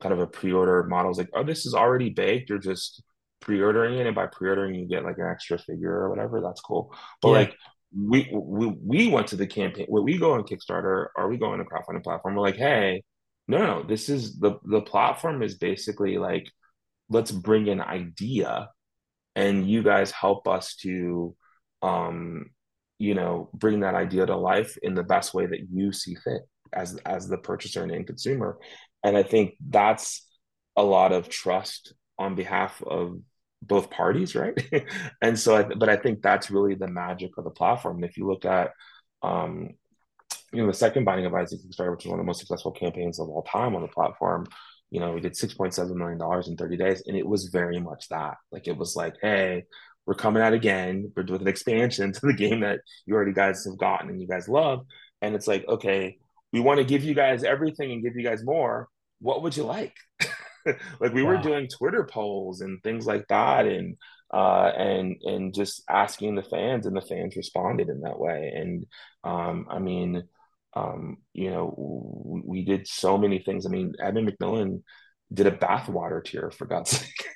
kind 0.00 0.12
of 0.12 0.20
a 0.20 0.26
pre-order 0.26 0.84
model. 0.84 1.10
It's 1.10 1.18
like, 1.18 1.30
oh, 1.34 1.44
this 1.44 1.66
is 1.66 1.74
already 1.74 2.10
baked. 2.10 2.50
You're 2.50 2.58
just 2.58 3.02
pre-ordering 3.40 3.98
it, 3.98 4.06
and 4.06 4.14
by 4.14 4.26
pre-ordering, 4.26 4.74
you 4.74 4.86
get 4.86 5.04
like 5.04 5.18
an 5.18 5.26
extra 5.26 5.58
figure 5.58 5.92
or 5.92 6.08
whatever. 6.08 6.40
That's 6.40 6.60
cool. 6.60 6.94
But 7.20 7.28
yeah. 7.28 7.34
like 7.34 7.56
we 7.96 8.28
we 8.32 8.66
we 8.66 9.08
went 9.08 9.28
to 9.28 9.36
the 9.36 9.46
campaign. 9.46 9.86
When 9.88 10.04
we 10.04 10.18
go 10.18 10.32
on 10.34 10.44
Kickstarter 10.44 11.08
or 11.16 11.28
we 11.28 11.36
go 11.36 11.50
on 11.50 11.60
a 11.60 11.64
crowdfunding 11.64 12.04
platform, 12.04 12.34
we're 12.34 12.42
like, 12.42 12.56
hey, 12.56 13.02
no, 13.46 13.58
no, 13.58 13.82
this 13.82 14.08
is 14.08 14.38
the 14.38 14.58
the 14.64 14.80
platform 14.80 15.42
is 15.42 15.56
basically 15.56 16.18
like 16.18 16.50
let's 17.08 17.30
bring 17.30 17.68
an 17.68 17.80
idea 17.80 18.70
and 19.36 19.68
you 19.68 19.82
guys 19.82 20.10
help 20.10 20.48
us 20.48 20.76
to 20.76 21.34
um 21.82 22.46
you 22.98 23.14
know 23.14 23.50
bring 23.52 23.80
that 23.80 23.94
idea 23.94 24.24
to 24.24 24.36
life 24.36 24.78
in 24.82 24.94
the 24.94 25.02
best 25.02 25.34
way 25.34 25.46
that 25.46 25.68
you 25.70 25.92
see 25.92 26.14
fit 26.14 26.42
as 26.72 26.96
as 27.04 27.28
the 27.28 27.38
purchaser 27.38 27.82
and 27.82 27.92
end 27.92 28.06
consumer. 28.06 28.58
And 29.02 29.16
i 29.16 29.22
think 29.22 29.54
that's 29.68 30.26
a 30.76 30.82
lot 30.82 31.12
of 31.12 31.28
trust 31.28 31.94
on 32.18 32.34
behalf 32.34 32.82
of 32.82 33.18
both 33.62 33.90
parties 33.90 34.34
right? 34.34 34.56
And 35.22 35.38
so 35.38 35.56
I, 35.56 35.62
but 35.62 35.88
i 35.88 35.96
think 35.96 36.22
that's 36.22 36.50
really 36.50 36.74
the 36.74 36.88
magic 36.88 37.32
of 37.36 37.44
the 37.44 37.50
platform. 37.50 38.04
If 38.04 38.16
you 38.16 38.26
look 38.26 38.44
at 38.44 38.70
um 39.22 39.70
you 40.54 40.62
know, 40.62 40.68
the 40.68 40.74
second 40.74 41.04
Binding 41.04 41.26
of 41.26 41.34
Isaac 41.34 41.60
Kickstarter, 41.60 41.90
which 41.90 42.04
is 42.04 42.10
one 42.10 42.18
of 42.18 42.24
the 42.24 42.26
most 42.26 42.40
successful 42.40 42.72
campaigns 42.72 43.18
of 43.18 43.28
all 43.28 43.42
time 43.42 43.74
on 43.74 43.82
the 43.82 43.88
platform, 43.88 44.46
you 44.90 45.00
know, 45.00 45.12
we 45.12 45.20
did 45.20 45.32
$6.7 45.32 45.94
million 45.94 46.20
in 46.46 46.56
30 46.56 46.76
days. 46.76 47.02
And 47.06 47.16
it 47.16 47.26
was 47.26 47.46
very 47.46 47.80
much 47.80 48.08
that. 48.08 48.36
Like, 48.52 48.68
it 48.68 48.76
was 48.76 48.94
like, 48.94 49.14
hey, 49.20 49.64
we're 50.06 50.14
coming 50.14 50.42
out 50.42 50.52
again. 50.52 51.12
We're 51.16 51.24
doing 51.24 51.42
an 51.42 51.48
expansion 51.48 52.12
to 52.14 52.20
the 52.22 52.32
game 52.32 52.60
that 52.60 52.80
you 53.06 53.14
already 53.14 53.32
guys 53.32 53.64
have 53.64 53.78
gotten 53.78 54.08
and 54.08 54.20
you 54.20 54.28
guys 54.28 54.48
love. 54.48 54.86
And 55.20 55.34
it's 55.34 55.48
like, 55.48 55.66
okay, 55.68 56.18
we 56.52 56.60
want 56.60 56.78
to 56.78 56.84
give 56.84 57.02
you 57.02 57.14
guys 57.14 57.42
everything 57.42 57.90
and 57.90 58.02
give 58.02 58.14
you 58.14 58.22
guys 58.22 58.44
more. 58.44 58.88
What 59.20 59.42
would 59.42 59.56
you 59.56 59.64
like? 59.64 59.94
like 61.00 61.12
we 61.12 61.22
wow. 61.22 61.30
were 61.30 61.38
doing 61.38 61.68
Twitter 61.68 62.04
polls 62.04 62.60
and 62.60 62.82
things 62.82 63.06
like 63.06 63.26
that. 63.28 63.66
And 63.66 63.96
uh, 64.32 64.72
and 64.76 65.16
and 65.22 65.54
just 65.54 65.84
asking 65.88 66.34
the 66.34 66.42
fans, 66.42 66.86
and 66.86 66.96
the 66.96 67.00
fans 67.00 67.36
responded 67.36 67.88
in 67.88 68.00
that 68.00 68.18
way. 68.18 68.52
And 68.54 68.84
um, 69.22 69.66
I 69.70 69.78
mean, 69.78 70.24
um, 70.74 71.18
you 71.32 71.50
know, 71.50 72.42
we, 72.44 72.64
did 72.64 72.86
so 72.88 73.16
many 73.16 73.38
things. 73.38 73.66
I 73.66 73.68
mean, 73.68 73.94
Edmund 74.00 74.32
McMillen 74.32 74.82
did 75.32 75.46
a 75.46 75.52
bathwater 75.52 76.24
tier 76.24 76.50
for 76.50 76.66
God's 76.66 76.90
sake. 76.98 77.26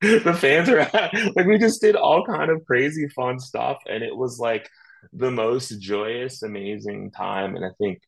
the 0.00 0.34
fans 0.34 0.68
are 0.68 0.88
like 1.34 1.46
we 1.46 1.58
just 1.58 1.80
did 1.80 1.96
all 1.96 2.24
kind 2.24 2.50
of 2.50 2.64
crazy 2.66 3.08
fun 3.08 3.38
stuff, 3.38 3.78
and 3.88 4.02
it 4.02 4.14
was 4.16 4.38
like 4.38 4.68
the 5.12 5.30
most 5.30 5.80
joyous, 5.80 6.42
amazing 6.42 7.10
time. 7.12 7.56
And 7.56 7.64
I 7.64 7.70
think, 7.78 8.00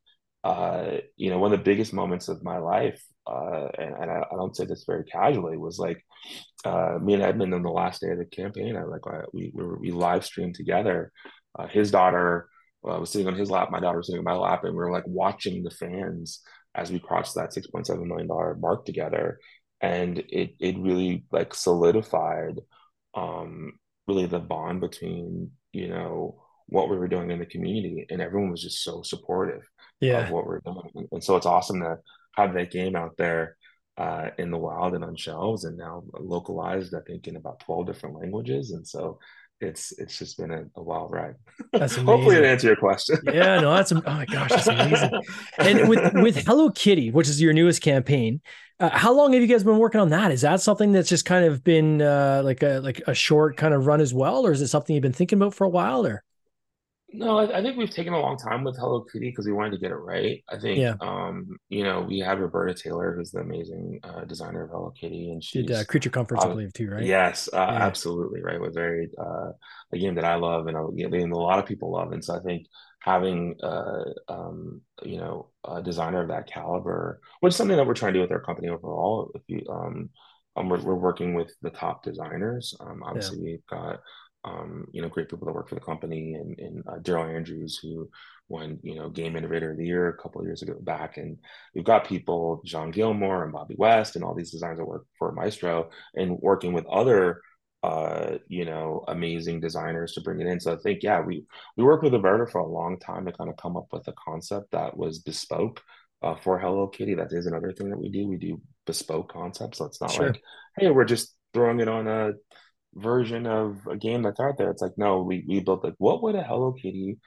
uh, 0.45 0.99
you 1.17 1.31
know, 1.31 1.39
one 1.39 1.53
of 1.53 1.59
the 1.59 1.65
biggest 1.65 1.93
moments 1.93 2.29
of 2.29 2.43
my 2.43 2.59
life, 2.59 3.03
uh, 3.27 3.69
and, 3.79 3.95
and 3.95 4.11
I, 4.11 4.25
I, 4.31 4.37
don't 4.37 4.57
say 4.57 4.65
this 4.65 4.85
very 4.87 5.05
casually, 5.05 5.57
was 5.57 5.79
like 5.79 6.05
uh, 6.65 6.99
me 7.01 7.15
and 7.15 7.23
Edmund 7.23 7.55
on 7.55 7.63
the 7.63 7.71
last 7.71 8.01
day 8.01 8.11
of 8.11 8.19
the 8.19 8.25
campaign. 8.25 8.77
I 8.77 8.85
like 8.85 9.07
I, 9.07 9.23
we, 9.33 9.51
we 9.55 9.65
we 9.65 9.91
live 9.91 10.25
streamed 10.25 10.55
together. 10.55 11.13
Uh, 11.59 11.67
his 11.67 11.91
daughter 11.91 12.49
well, 12.89 12.97
I 12.97 13.01
was 13.01 13.11
sitting 13.11 13.29
on 13.29 13.35
his 13.35 13.51
lap, 13.51 13.71
my 13.71 13.81
daughter 13.81 13.99
was 13.99 14.07
sitting 14.07 14.21
on 14.21 14.25
my 14.25 14.35
lap, 14.35 14.65
and 14.65 14.73
we 14.73 14.79
were 14.79 14.91
like 14.91 15.07
watching 15.07 15.63
the 15.63 15.71
fans 15.71 16.41
as 16.75 16.91
we 16.91 16.99
crossed 16.99 17.35
that 17.35 17.53
six 17.53 17.67
point 17.67 17.87
seven 17.87 18.09
million 18.09 18.27
dollar 18.27 18.57
mark 18.59 18.87
together, 18.87 19.39
and 19.83 20.19
it 20.19 20.55
it 20.59 20.79
really 20.79 21.25
like 21.31 21.53
solidified, 21.55 22.61
um, 23.15 23.75
really 24.07 24.25
the 24.25 24.39
bond 24.39 24.81
between 24.81 25.51
you 25.73 25.89
know 25.89 26.43
what 26.67 26.89
we 26.89 26.97
were 26.97 27.09
doing 27.09 27.31
in 27.31 27.39
the 27.39 27.47
community, 27.47 28.07
and 28.09 28.23
everyone 28.23 28.51
was 28.51 28.63
just 28.63 28.83
so 28.83 29.03
supportive 29.03 29.63
yeah. 30.01 30.25
of 30.25 30.31
what 30.31 30.49
we 30.49 30.55
are 30.55 30.63
doing, 30.65 31.09
and 31.13 31.23
so 31.23 31.37
it's 31.37 31.47
awesome 31.47 31.81
to 31.81 31.99
have 32.37 32.55
that 32.55 32.71
game 32.71 32.97
out 32.97 33.17
there. 33.19 33.57
Uh, 33.99 34.31
in 34.39 34.53
the 34.53 34.57
wild 34.57 34.95
and 34.95 35.03
on 35.03 35.17
shelves, 35.17 35.65
and 35.65 35.77
now 35.77 36.05
localized, 36.21 36.95
I 36.95 37.01
think, 37.01 37.27
in 37.27 37.35
about 37.35 37.59
twelve 37.59 37.89
different 37.89 38.15
languages. 38.15 38.71
And 38.71 38.87
so 38.87 39.19
it's 39.61 39.93
it's 39.93 40.19
just 40.19 40.39
been 40.39 40.51
a, 40.51 40.65
a 40.77 40.83
wild 40.83 41.11
ride. 41.11 41.35
That's 41.73 41.97
Hopefully, 41.97 42.37
it 42.37 42.45
answer 42.45 42.69
your 42.69 42.77
question. 42.77 43.19
yeah, 43.25 43.61
no, 43.61 43.75
that's 43.75 43.93
oh 43.93 44.01
my 44.05 44.25
gosh, 44.27 44.51
that's 44.51 44.67
amazing. 44.67 45.11
and 45.59 45.89
with 45.89 46.15
with 46.15 46.47
Hello 46.47 46.71
Kitty, 46.71 47.11
which 47.11 47.29
is 47.29 47.41
your 47.41 47.53
newest 47.53 47.83
campaign, 47.83 48.41
uh, 48.81 48.91
how 48.91 49.13
long 49.13 49.33
have 49.33 49.43
you 49.43 49.49
guys 49.49 49.65
been 49.65 49.79
working 49.79 50.01
on 50.01 50.11
that? 50.11 50.31
Is 50.31 50.43
that 50.43 50.61
something 50.61 50.93
that's 50.93 51.09
just 51.09 51.25
kind 51.25 51.45
of 51.45 51.65
been 51.65 52.01
uh, 52.01 52.43
like 52.45 52.63
a 52.63 52.81
like 52.81 53.03
a 53.07 53.15
short 53.15 53.57
kind 53.57 53.75
of 53.75 53.87
run 53.87 54.01
as 54.01 54.15
well, 54.15 54.47
or 54.47 54.53
is 54.53 54.61
it 54.61 54.69
something 54.69 54.95
you've 54.95 55.03
been 55.03 55.13
thinking 55.13 55.39
about 55.39 55.55
for 55.55 55.65
a 55.65 55.71
while? 55.71 56.07
Or 56.07 56.23
no, 57.11 57.39
I, 57.39 57.59
I, 57.59 57.63
think 57.63 57.79
we've 57.79 57.91
taken 57.91 58.13
a 58.13 58.21
long 58.21 58.37
time 58.37 58.65
with 58.65 58.77
Hello 58.77 59.01
Kitty 59.01 59.31
because 59.31 59.47
we 59.47 59.53
wanted 59.53 59.71
to 59.71 59.79
get 59.79 59.91
it 59.91 59.97
right. 59.97 60.45
I 60.49 60.59
think, 60.59 60.79
yeah. 60.79 60.95
um, 61.01 61.57
you 61.71 61.83
know, 61.83 62.03
we 62.03 62.19
had 62.19 62.39
Roberta 62.39 62.75
Taylor, 62.75 63.15
who's 63.15 63.31
the 63.31 63.41
amazing 63.41 64.01
uh, 64.03 64.25
designer 64.25 64.65
of 64.65 64.71
Hello 64.71 64.93
Kitty, 64.99 65.31
and 65.31 65.43
she 65.43 65.63
did 65.63 65.77
uh, 65.77 65.85
Creature 65.85 66.11
Comforts, 66.11 66.45
uh, 66.45 66.49
I 66.49 66.51
believe, 66.51 66.73
too, 66.75 66.91
right? 66.91 67.05
Yes, 67.05 67.49
uh, 67.53 67.57
yeah. 67.57 67.87
absolutely, 67.87 68.43
right. 68.43 68.61
Was 68.61 68.75
very 68.75 69.09
uh, 69.19 69.53
a 69.93 69.99
game 69.99 70.17
that 70.17 70.27
I 70.27 70.35
love 70.35 70.67
and 70.67 70.77
a 70.77 71.09
game 71.09 71.33
a 71.33 71.39
lot 71.39 71.59
of 71.59 71.65
people 71.65 71.93
love, 71.93 72.13
and 72.13 72.23
so 72.23 72.37
I 72.37 72.41
think 72.41 72.67
having, 73.01 73.57
uh, 73.63 74.05
um, 74.29 74.83
you 75.03 75.17
know, 75.17 75.49
a 75.67 75.83
designer 75.83 76.21
of 76.21 76.29
that 76.29 76.47
caliber, 76.47 77.21
which 77.41 77.53
is 77.53 77.57
something 77.57 77.77
that 77.77 77.87
we're 77.87 77.95
trying 77.95 78.13
to 78.13 78.19
do 78.19 78.23
with 78.23 78.33
our 78.33 78.43
company 78.43 78.69
overall. 78.69 79.31
If 79.35 79.43
you, 79.47 79.65
um, 79.71 80.11
um 80.57 80.69
we're, 80.69 80.83
we're 80.83 80.95
working 80.95 81.33
with 81.33 81.55
the 81.63 81.71
top 81.71 82.03
designers. 82.03 82.75
Um, 82.81 83.03
obviously, 83.03 83.39
yeah. 83.39 83.45
we've 83.45 83.67
got 83.71 84.01
um, 84.45 84.87
you 84.93 85.03
know, 85.03 85.09
great 85.09 85.29
people 85.29 85.47
that 85.47 85.55
work 85.55 85.69
for 85.69 85.75
the 85.75 85.81
company, 85.81 86.35
and, 86.35 86.59
and 86.59 86.85
uh, 86.87 86.99
Daryl 86.99 87.35
Andrews, 87.35 87.79
who 87.83 88.09
won, 88.49 88.79
you 88.83 88.95
know, 88.95 89.09
Game 89.11 89.37
Innovator 89.37 89.73
of 89.73 89.77
the 89.77 89.87
Year 89.87 90.09
a 90.09 90.17
couple 90.17 90.41
of 90.41 90.47
years 90.47 90.63
ago 90.63 90.75
back, 90.81 91.17
and 91.17 91.39
we've 91.75 91.85
got 91.85 92.07
people, 92.07 92.63
John 92.65 92.91
Gilmore 92.91 93.45
and 93.45 93.53
Bobby 93.53 93.75
West, 93.77 94.17
and 94.17 94.25
all 94.25 94.35
these 94.35 94.51
designers 94.51 94.79
that 94.79 94.87
work 94.87 95.07
for 95.19 95.33
Maestro, 95.33 95.91
and 96.15 96.39
working 96.41 96.73
with 96.73 96.87
other, 96.87 97.43
uh, 97.83 98.39
you 98.49 98.65
know, 98.65 99.05
amazing 99.09 99.61
designers 99.61 100.13
to 100.13 100.21
bring 100.21 100.41
it 100.41 100.47
in. 100.47 100.61
So 100.61 100.73
I 100.73 100.77
think, 100.77 101.03
yeah, 101.03 101.21
we 101.21 101.45
we 101.77 101.85
worked 101.85 102.05
with 102.05 102.15
Roberta 102.15 102.51
for 102.51 102.61
a 102.61 102.67
long 102.67 102.99
time 102.99 103.27
to 103.27 103.33
kind 103.33 103.51
of 103.51 103.57
come 103.57 103.77
up 103.77 103.87
with 103.93 104.09
a 104.09 104.15
concept 104.25 104.71
that 104.71 104.97
was 104.97 105.19
bespoke 105.19 105.83
uh, 106.23 106.37
for 106.37 106.59
Hello 106.59 106.87
Kitty. 106.87 107.15
That 107.15 107.33
is 107.33 107.47
another 107.47 107.73
thing 107.73 107.91
that 107.91 107.99
we 107.99 108.09
do. 108.09 108.27
We 108.27 108.37
do 108.37 108.61
bespoke 108.87 109.33
concepts. 109.33 109.79
So 109.79 109.85
it's 109.85 110.01
not 110.01 110.11
sure. 110.11 110.27
like, 110.29 110.43
hey, 110.79 110.91
we're 110.91 111.05
just 111.05 111.35
throwing 111.53 111.81
it 111.81 111.89
on 111.89 112.09
a 112.09 112.33
version 112.95 113.47
of 113.47 113.87
a 113.91 113.97
game 113.97 114.23
that's 114.23 114.41
out 114.41 114.59
there. 114.59 114.71
It's 114.71 114.83
like, 114.83 114.97
no, 114.97 115.23
we, 115.23 115.45
we 115.49 115.61
built 115.61 115.85
like, 115.85 115.95
what 115.99 116.23
would 116.23 116.35
a 116.35 116.43
Hello 116.43 116.73
Kitty 116.73 117.19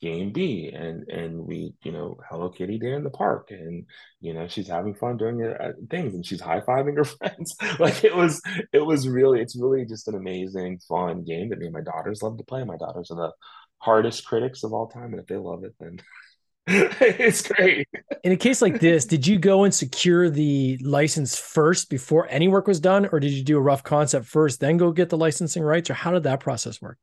game 0.00 0.32
be? 0.32 0.68
And 0.74 1.08
and 1.08 1.46
we, 1.46 1.74
you 1.84 1.92
know, 1.92 2.18
Hello 2.30 2.50
Kitty 2.50 2.78
day 2.78 2.92
in 2.92 3.04
the 3.04 3.10
park, 3.10 3.48
and 3.50 3.86
you 4.20 4.34
know, 4.34 4.48
she's 4.48 4.68
having 4.68 4.94
fun 4.94 5.16
doing 5.16 5.40
it, 5.40 5.60
uh, 5.60 5.72
things, 5.90 6.14
and 6.14 6.24
she's 6.26 6.40
high 6.40 6.60
fiving 6.60 6.96
her 6.96 7.04
friends. 7.18 7.56
like 7.80 8.04
it 8.04 8.14
was, 8.16 8.40
it 8.72 8.84
was 8.84 9.08
really, 9.08 9.40
it's 9.40 9.56
really 9.56 9.84
just 9.86 10.08
an 10.08 10.14
amazing, 10.16 10.80
fun 10.88 11.24
game 11.24 11.50
that 11.50 11.58
me 11.58 11.66
and 11.66 11.74
my 11.74 11.82
daughters 11.82 12.22
love 12.22 12.38
to 12.38 12.44
play. 12.44 12.64
My 12.64 12.76
daughters 12.76 13.10
are 13.10 13.16
the 13.16 13.32
hardest 13.78 14.24
critics 14.26 14.62
of 14.64 14.72
all 14.72 14.88
time, 14.88 15.12
and 15.12 15.20
if 15.20 15.26
they 15.26 15.36
love 15.36 15.64
it, 15.64 15.74
then 15.80 15.98
it's 16.66 17.42
great. 17.42 17.88
In 18.22 18.32
a 18.32 18.36
case 18.36 18.62
like 18.62 18.80
this, 18.80 19.04
did 19.04 19.26
you 19.26 19.38
go 19.38 19.64
and 19.64 19.74
secure 19.74 20.30
the 20.30 20.78
license 20.82 21.36
first 21.38 21.90
before 21.90 22.26
any 22.30 22.48
work 22.48 22.66
was 22.66 22.80
done, 22.80 23.06
or 23.12 23.20
did 23.20 23.32
you 23.32 23.42
do 23.42 23.58
a 23.58 23.60
rough 23.60 23.82
concept 23.82 24.24
first, 24.26 24.60
then 24.60 24.78
go 24.78 24.90
get 24.92 25.10
the 25.10 25.18
licensing 25.18 25.62
rights, 25.62 25.90
or 25.90 25.94
how 25.94 26.10
did 26.10 26.22
that 26.22 26.40
process 26.40 26.80
work? 26.80 26.98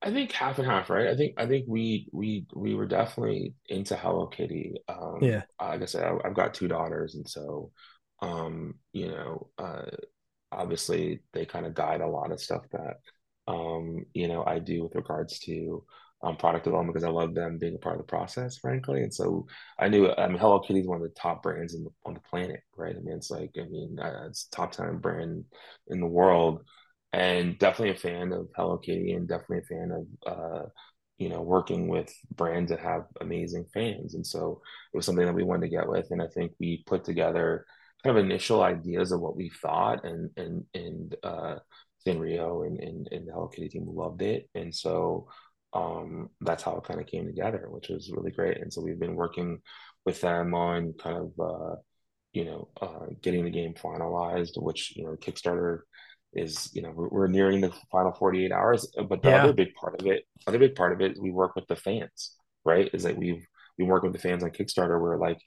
I 0.00 0.12
think 0.12 0.30
half 0.32 0.58
and 0.58 0.66
half, 0.66 0.90
right? 0.90 1.08
I 1.08 1.16
think 1.16 1.34
I 1.38 1.46
think 1.46 1.66
we 1.68 2.08
we 2.12 2.46
we 2.54 2.74
were 2.74 2.86
definitely 2.86 3.54
into 3.68 3.96
Hello 3.96 4.26
Kitty. 4.26 4.74
Um, 4.88 5.22
Yeah. 5.22 5.42
like 5.60 5.82
I 5.82 5.86
said, 5.86 6.04
I, 6.04 6.16
I've 6.28 6.34
got 6.34 6.54
two 6.54 6.68
daughters, 6.68 7.14
and 7.16 7.28
so 7.28 7.72
um, 8.22 8.74
you 8.92 9.08
know, 9.08 9.48
uh, 9.58 9.86
obviously 10.52 11.20
they 11.32 11.46
kind 11.46 11.66
of 11.66 11.74
guide 11.74 12.00
a 12.00 12.06
lot 12.08 12.32
of 12.32 12.40
stuff 12.40 12.64
that 12.72 12.98
um, 13.48 14.04
you 14.14 14.28
know, 14.28 14.44
I 14.46 14.58
do 14.60 14.84
with 14.84 14.94
regards 14.94 15.38
to 15.40 15.84
um, 16.22 16.36
product 16.36 16.64
development 16.64 16.94
because 16.94 17.06
I 17.06 17.10
love 17.10 17.34
them 17.34 17.58
being 17.58 17.74
a 17.74 17.78
part 17.78 17.94
of 17.94 18.00
the 18.00 18.10
process, 18.10 18.58
frankly. 18.58 19.02
And 19.02 19.14
so 19.14 19.46
I 19.78 19.88
knew, 19.88 20.10
I 20.10 20.26
mean, 20.26 20.38
Hello 20.38 20.60
Kitty 20.60 20.80
is 20.80 20.86
one 20.86 20.96
of 20.96 21.02
the 21.02 21.14
top 21.20 21.42
brands 21.42 21.74
the, 21.74 21.86
on 22.04 22.14
the 22.14 22.20
planet, 22.20 22.60
right? 22.76 22.96
I 22.96 22.98
mean, 23.00 23.16
it's 23.16 23.30
like, 23.30 23.50
I 23.56 23.64
mean, 23.64 23.98
uh, 24.00 24.24
it's 24.26 24.44
top 24.46 24.72
10 24.72 24.98
brand 24.98 25.44
in 25.88 26.00
the 26.00 26.06
world 26.06 26.64
and 27.12 27.58
definitely 27.58 27.94
a 27.94 27.98
fan 27.98 28.32
of 28.32 28.48
Hello 28.56 28.78
Kitty 28.78 29.12
and 29.12 29.28
definitely 29.28 29.58
a 29.58 29.62
fan 29.62 29.92
of, 29.92 30.32
uh, 30.38 30.66
you 31.18 31.28
know, 31.28 31.40
working 31.40 31.88
with 31.88 32.12
brands 32.34 32.70
that 32.70 32.80
have 32.80 33.04
amazing 33.20 33.66
fans. 33.72 34.14
And 34.14 34.26
so 34.26 34.60
it 34.92 34.96
was 34.96 35.06
something 35.06 35.26
that 35.26 35.34
we 35.34 35.44
wanted 35.44 35.62
to 35.62 35.76
get 35.76 35.88
with. 35.88 36.10
And 36.10 36.20
I 36.22 36.26
think 36.26 36.52
we 36.58 36.82
put 36.86 37.04
together 37.04 37.64
kind 38.02 38.16
of 38.16 38.24
initial 38.24 38.62
ideas 38.62 39.12
of 39.12 39.20
what 39.20 39.36
we 39.36 39.50
thought 39.62 40.04
and, 40.04 40.30
and, 40.36 40.64
and, 40.74 41.16
uh, 41.22 41.56
Sanrio 42.06 42.66
and, 42.66 42.78
and, 42.78 43.08
and 43.10 43.26
the 43.26 43.32
Hello 43.32 43.48
Kitty 43.48 43.68
team 43.68 43.86
loved 43.88 44.22
it. 44.22 44.48
And 44.54 44.74
so 44.74 45.28
um, 45.72 46.30
that's 46.40 46.62
how 46.62 46.76
it 46.76 46.84
kind 46.84 47.00
of 47.00 47.06
came 47.06 47.26
together, 47.26 47.66
which 47.70 47.88
was 47.88 48.10
really 48.10 48.30
great. 48.30 48.58
And 48.58 48.72
so 48.72 48.80
we've 48.80 48.98
been 48.98 49.16
working 49.16 49.60
with 50.06 50.20
them 50.20 50.54
on 50.54 50.94
kind 50.94 51.16
of, 51.16 51.32
uh, 51.40 51.76
you 52.32 52.44
know, 52.44 52.68
uh, 52.80 53.06
getting 53.22 53.44
the 53.44 53.50
game 53.50 53.74
finalized, 53.74 54.52
which, 54.56 54.94
you 54.96 55.04
know, 55.04 55.16
Kickstarter 55.16 55.80
is, 56.34 56.70
you 56.74 56.82
know, 56.82 56.92
we're, 56.94 57.08
we're 57.08 57.26
nearing 57.28 57.60
the 57.60 57.72
final 57.90 58.12
48 58.12 58.52
hours. 58.52 58.86
But 59.08 59.22
the 59.22 59.30
Yeah. 59.30 59.44
other 59.44 59.52
big 59.52 59.74
part 59.74 60.00
of 60.00 60.06
it, 60.06 60.24
other 60.46 60.58
big 60.58 60.74
part 60.74 60.92
of 60.92 61.00
it, 61.00 61.16
we 61.20 61.30
work 61.30 61.54
with 61.56 61.66
the 61.68 61.76
fans, 61.76 62.36
right? 62.64 62.90
Is 62.92 63.02
that 63.04 63.16
we've, 63.16 63.44
we 63.78 63.84
work 63.84 64.02
with 64.02 64.12
the 64.12 64.18
fans 64.18 64.42
on 64.44 64.50
Kickstarter 64.50 65.00
where 65.00 65.16
like, 65.18 65.38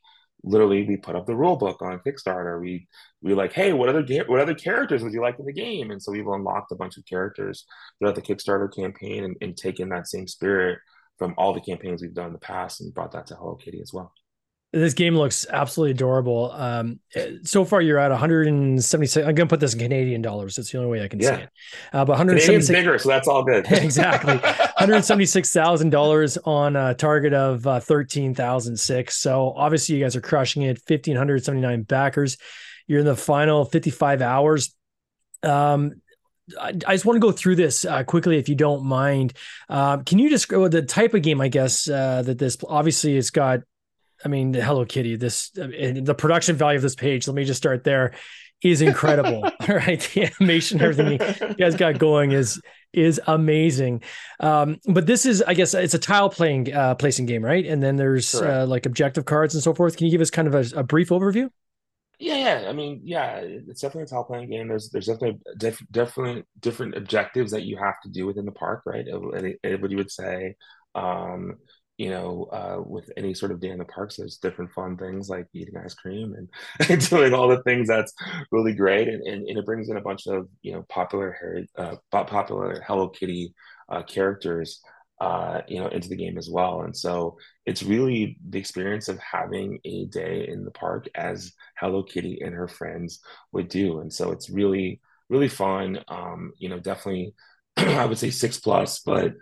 literally 0.44 0.88
we 0.88 0.98
put 0.98 1.16
up 1.16 1.26
the 1.26 1.36
rule 1.36 1.56
book 1.56 1.82
on 1.82 2.00
Kickstarter. 2.00 2.60
We 2.60 2.88
we 3.22 3.34
like, 3.34 3.54
hey, 3.54 3.74
what 3.74 3.90
other 3.90 4.04
what 4.28 4.40
other 4.40 4.56
characters 4.56 5.04
would 5.04 5.14
you 5.14 5.22
like 5.22 5.40
in 5.40 5.46
the 5.46 5.54
game? 5.54 5.92
And 5.92 6.02
so 6.02 6.12
we've 6.12 6.28
unlocked 6.28 6.72
a 6.72 6.76
bunch 6.76 6.98
of 6.98 7.06
characters 7.06 7.66
throughout 8.00 8.16
the 8.16 8.22
Kickstarter 8.22 8.74
campaign 8.74 9.24
and, 9.24 9.38
and 9.42 9.58
taken 9.58 9.90
that 9.90 10.08
same 10.08 10.28
spirit 10.28 10.80
from 11.18 11.36
all 11.38 11.54
the 11.54 11.62
campaigns 11.62 12.02
we've 12.02 12.14
done 12.14 12.28
in 12.28 12.34
the 12.34 12.40
past 12.40 12.82
and 12.82 12.94
brought 12.94 13.12
that 13.12 13.28
to 13.28 13.36
Hello 13.36 13.56
Kitty 13.56 13.82
as 13.82 13.94
well. 13.94 14.14
This 14.74 14.94
game 14.94 15.18
looks 15.18 15.46
absolutely 15.50 15.92
adorable. 15.92 16.50
Um, 16.54 17.02
so 17.44 17.66
far, 17.66 17.82
you're 17.82 17.98
at 17.98 18.10
176. 18.10 19.18
I'm 19.18 19.36
going 19.36 19.48
to 19.48 19.48
put 19.48 19.60
this 19.60 19.74
in 19.74 19.80
Canadian 19.80 20.22
dollars. 20.22 20.56
That's 20.56 20.72
the 20.72 20.78
only 20.78 20.90
way 20.90 21.04
I 21.04 21.10
can 21.10 21.20
Yeah. 21.20 21.36
say 21.36 21.44
it. 21.44 21.50
Uh, 21.92 22.06
but 22.06 22.16
Canadian's 22.18 22.70
176 22.70 22.70
bigger, 22.70 22.98
so 22.98 23.10
that's 23.10 23.28
all 23.28 23.44
good. 23.44 23.66
Exactly. 23.72 24.38
$176,000 24.38 26.38
on 26.46 26.76
a 26.76 26.94
target 26.94 27.34
of 27.34 27.66
uh, 27.68 27.80
13,006. 27.82 29.18
So 29.18 29.54
obviously 29.56 29.96
you 29.96 30.04
guys 30.04 30.16
are 30.16 30.22
crushing 30.22 30.62
it. 30.64 30.80
1,579 30.88 31.84
backers. 31.84 32.38
You're 32.88 33.00
in 33.00 33.06
the 33.06 33.16
final 33.16 33.66
55 33.66 34.22
hours. 34.22 34.76
Um, 35.44 35.94
I, 36.60 36.74
just 36.74 37.06
want 37.06 37.16
to 37.16 37.22
go 37.22 37.32
through 37.32 37.56
this 37.56 37.86
uh, 37.86 38.04
quickly, 38.04 38.38
if 38.38 38.50
you 38.50 38.56
don't 38.56 38.84
mind. 38.86 39.34
Um, 39.70 40.04
can 40.04 40.20
you 40.20 40.30
describe 40.30 40.72
the 40.72 40.82
type 40.82 41.14
of 41.14 41.22
game, 41.22 41.40
I 41.42 41.48
guess, 41.48 41.90
uh, 41.90 42.22
that 42.24 42.38
this 42.38 42.58
obviously 42.68 43.16
it's 43.18 43.30
got? 43.32 43.62
I 44.24 44.28
mean, 44.28 44.52
the 44.52 44.64
Hello 44.64 44.86
Kitty. 44.86 45.16
This 45.16 45.52
and 45.58 46.06
the 46.06 46.16
production 46.16 46.56
value 46.56 46.78
of 46.78 46.82
this 46.82 46.96
page. 46.96 47.28
Let 47.28 47.36
me 47.36 47.44
just 47.44 47.58
start 47.58 47.84
there. 47.84 48.14
Is 48.64 48.84
incredible. 48.84 49.44
All 49.70 49.76
right, 49.76 50.00
the 50.14 50.30
animation, 50.40 50.82
everything 50.82 51.14
you 51.50 51.56
guys 51.56 51.76
got 51.76 51.98
going 51.98 52.32
is 52.32 52.62
is 52.94 53.20
amazing. 53.26 54.04
Um, 54.40 54.78
but 54.86 55.08
this 55.08 55.26
is, 55.26 55.42
I 55.42 55.56
guess, 55.56 55.74
it's 55.74 55.96
a 55.96 56.00
tile 56.00 56.30
playing 56.30 56.72
uh, 56.72 56.94
placing 56.96 57.26
game, 57.26 57.44
right? 57.44 57.66
And 57.66 57.82
then 57.82 57.96
there's 57.96 58.36
uh, 58.36 58.68
like 58.68 58.86
objective 58.86 59.26
cards 59.26 59.56
and 59.56 59.64
so 59.64 59.74
forth. 59.74 59.98
Can 59.98 60.06
you 60.06 60.12
give 60.12 60.22
us 60.22 60.30
kind 60.30 60.48
of 60.48 60.54
a, 60.54 60.80
a 60.82 60.84
brief 60.84 61.10
overview? 61.10 61.50
Yeah, 62.20 62.36
yeah. 62.36 62.70
I 62.70 62.74
mean, 62.74 63.02
yeah, 63.04 63.40
it's 63.42 63.82
definitely 63.82 64.04
a 64.04 64.08
tile 64.08 64.26
playing 64.26 64.52
game. 64.52 64.68
There's 64.68 64.92
there's 64.92 65.08
definitely 65.08 65.40
diff 65.58 65.84
definitely 65.90 66.44
different 66.60 66.96
objectives 66.96 67.52
that 67.52 67.64
you 67.64 67.78
have 67.78 68.00
to 68.04 68.10
do 68.10 68.28
within 68.28 68.46
the 68.46 68.52
park, 68.52 68.84
right? 68.86 69.08
Anybody 69.64 69.96
would 69.96 70.12
say, 70.12 70.56
um, 70.94 71.56
you 72.02 72.10
know, 72.10 72.48
uh, 72.52 72.82
with 72.84 73.12
any 73.16 73.32
sort 73.36 73.52
of 73.52 73.60
day 73.60 73.70
in 73.70 73.78
the 73.78 73.86
parks, 73.86 74.16
there's 74.16 74.38
different 74.38 74.72
fun 74.72 74.98
things 74.98 75.30
like 75.30 75.46
eating 75.54 75.78
ice 75.78 75.94
cream 75.94 76.34
and, 76.34 77.00
doing 77.10 77.32
all 77.32 77.48
the 77.48 77.62
things 77.62 77.88
that's 77.88 78.12
really 78.52 78.74
great, 78.74 79.08
and, 79.08 79.22
and 79.22 79.48
and 79.48 79.60
it 79.60 79.66
brings 79.68 79.88
in 79.88 79.98
a 79.98 80.02
bunch 80.02 80.26
of 80.26 80.48
you 80.64 80.74
know 80.74 80.84
popular 80.90 81.38
uh, 81.78 81.96
popular 82.10 82.84
Hello 82.88 83.08
Kitty 83.10 83.54
uh, 83.88 84.02
characters. 84.02 84.82
Uh, 85.20 85.62
you 85.68 85.80
know, 85.80 85.88
into 85.90 86.10
the 86.10 86.16
game 86.16 86.36
as 86.36 86.50
well. 86.50 86.82
And 86.82 86.98
so 86.98 87.38
it's 87.68 87.84
really 87.84 88.40
the 88.50 88.58
experience 88.58 89.08
of 89.08 89.20
having 89.20 89.78
a 89.86 90.06
day 90.06 90.48
in 90.48 90.66
the 90.66 90.72
park 90.72 91.08
as 91.14 91.54
Hello 91.80 92.02
Kitty 92.02 92.42
and 92.44 92.56
her 92.56 92.68
friends 92.68 93.20
would 93.52 93.68
do. 93.68 94.00
And 94.00 94.12
so 94.12 94.32
it's 94.32 94.50
really, 94.50 95.00
really 95.30 95.48
fun. 95.48 96.00
Um, 96.08 96.54
you 96.58 96.70
know, 96.70 96.80
definitely, 96.80 97.36
I 97.78 98.06
would 98.06 98.18
say 98.18 98.32
six 98.32 98.60
plus, 98.60 99.02
but 99.06 99.34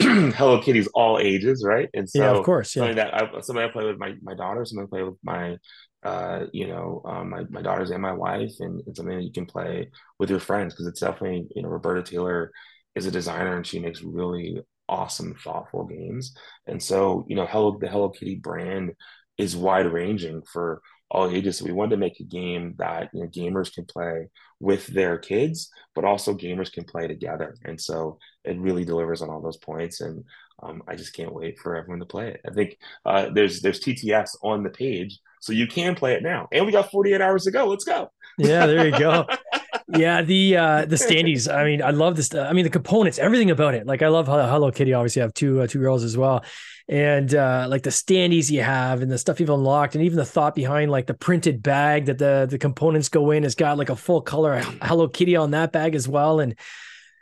Hello 0.00 0.60
Kitty's 0.60 0.88
all 0.88 1.18
ages, 1.18 1.64
right? 1.64 1.88
And 1.94 2.08
Yeah, 2.14 2.30
of 2.30 2.44
course. 2.44 2.74
Yeah. 2.76 2.80
something 2.80 2.96
that 2.96 3.14
I, 3.14 3.40
something 3.40 3.64
I 3.64 3.68
play 3.68 3.84
with 3.86 3.98
my 3.98 4.14
my 4.22 4.34
daughter, 4.34 4.64
something 4.64 4.86
I 4.86 4.90
play 4.90 5.02
with 5.02 5.18
my 5.22 5.56
uh, 6.02 6.46
you 6.52 6.68
know, 6.68 7.02
um, 7.04 7.30
my 7.30 7.44
my 7.50 7.62
daughters 7.62 7.90
and 7.90 8.02
my 8.02 8.12
wife, 8.12 8.52
and 8.60 8.80
it's 8.86 8.98
something 8.98 9.16
that 9.16 9.24
you 9.24 9.32
can 9.32 9.46
play 9.46 9.90
with 10.18 10.30
your 10.30 10.38
friends 10.38 10.74
because 10.74 10.86
it's 10.86 11.00
definitely, 11.00 11.46
you 11.54 11.62
know, 11.62 11.68
Roberta 11.68 12.02
Taylor 12.02 12.52
is 12.94 13.06
a 13.06 13.10
designer 13.10 13.56
and 13.56 13.66
she 13.66 13.80
makes 13.80 14.02
really 14.02 14.60
awesome, 14.88 15.34
thoughtful 15.34 15.84
games. 15.84 16.34
And 16.66 16.82
so, 16.82 17.24
you 17.28 17.34
know, 17.36 17.46
Hello 17.46 17.76
the 17.80 17.88
Hello 17.88 18.10
Kitty 18.10 18.36
brand 18.36 18.92
is 19.38 19.56
wide 19.56 19.86
ranging 19.92 20.42
for 20.52 20.80
all 21.10 21.30
ages. 21.30 21.58
So 21.58 21.64
we 21.64 21.72
wanted 21.72 21.90
to 21.90 21.96
make 21.98 22.20
a 22.20 22.24
game 22.24 22.74
that 22.78 23.10
you 23.12 23.22
know 23.22 23.28
gamers 23.28 23.72
can 23.72 23.84
play 23.84 24.28
with 24.60 24.86
their 24.88 25.18
kids, 25.18 25.70
but 25.94 26.04
also 26.04 26.34
gamers 26.34 26.72
can 26.72 26.84
play 26.84 27.06
together. 27.06 27.54
And 27.64 27.80
so 27.80 28.18
it 28.44 28.58
really 28.58 28.84
delivers 28.84 29.22
on 29.22 29.30
all 29.30 29.40
those 29.40 29.58
points. 29.58 30.00
And 30.00 30.24
um, 30.62 30.82
I 30.88 30.96
just 30.96 31.14
can't 31.14 31.34
wait 31.34 31.58
for 31.58 31.76
everyone 31.76 32.00
to 32.00 32.06
play 32.06 32.28
it. 32.28 32.40
I 32.48 32.52
think 32.52 32.78
uh, 33.04 33.30
there's 33.30 33.60
there's 33.60 33.80
TTS 33.80 34.36
on 34.42 34.62
the 34.62 34.70
page, 34.70 35.18
so 35.40 35.52
you 35.52 35.66
can 35.66 35.94
play 35.94 36.14
it 36.14 36.22
now. 36.22 36.48
And 36.52 36.66
we 36.66 36.72
got 36.72 36.90
48 36.90 37.20
hours 37.20 37.44
to 37.44 37.50
go. 37.50 37.66
Let's 37.66 37.84
go. 37.84 38.10
Yeah, 38.38 38.66
there 38.66 38.86
you 38.86 38.98
go. 38.98 39.26
Yeah, 39.88 40.22
the 40.22 40.56
uh 40.56 40.84
the 40.86 40.96
standees. 40.96 41.52
I 41.52 41.64
mean, 41.64 41.82
I 41.82 41.90
love 41.90 42.16
this. 42.16 42.34
I 42.34 42.52
mean, 42.52 42.64
the 42.64 42.70
components, 42.70 43.18
everything 43.18 43.50
about 43.50 43.74
it. 43.74 43.86
Like, 43.86 44.02
I 44.02 44.08
love 44.08 44.26
how 44.26 44.46
Hello 44.46 44.70
Kitty. 44.70 44.92
Obviously, 44.92 45.22
I 45.22 45.24
have 45.24 45.34
two 45.34 45.60
uh, 45.60 45.66
two 45.66 45.78
girls 45.78 46.02
as 46.02 46.16
well, 46.16 46.44
and 46.88 47.32
uh 47.34 47.66
like 47.68 47.82
the 47.82 47.90
standees 47.90 48.50
you 48.50 48.62
have, 48.62 49.02
and 49.02 49.10
the 49.10 49.18
stuff 49.18 49.40
you've 49.40 49.50
unlocked, 49.50 49.94
and 49.94 50.04
even 50.04 50.16
the 50.16 50.24
thought 50.24 50.54
behind 50.54 50.90
like 50.90 51.06
the 51.06 51.14
printed 51.14 51.62
bag 51.62 52.06
that 52.06 52.18
the 52.18 52.46
the 52.50 52.58
components 52.58 53.08
go 53.08 53.30
in 53.30 53.42
has 53.42 53.54
got 53.54 53.78
like 53.78 53.90
a 53.90 53.96
full 53.96 54.20
color 54.20 54.60
Hello 54.82 55.08
Kitty 55.08 55.36
on 55.36 55.52
that 55.52 55.72
bag 55.72 55.94
as 55.94 56.08
well. 56.08 56.40
And 56.40 56.58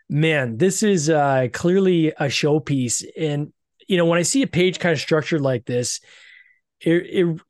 man, 0.09 0.57
this 0.57 0.83
is 0.83 1.11
uh 1.11 1.49
clearly 1.53 2.09
a 2.09 2.27
showpiece. 2.27 3.05
And 3.19 3.53
you 3.87 3.99
know, 3.99 4.07
when 4.07 4.19
I 4.19 4.23
see 4.23 4.43
a 4.43 4.47
page 4.47 4.79
kind 4.79 4.95
of 4.95 5.01
structured 5.01 5.43
like 5.43 5.67
this, 5.67 6.01
it, 6.81 6.93
it 6.93 7.41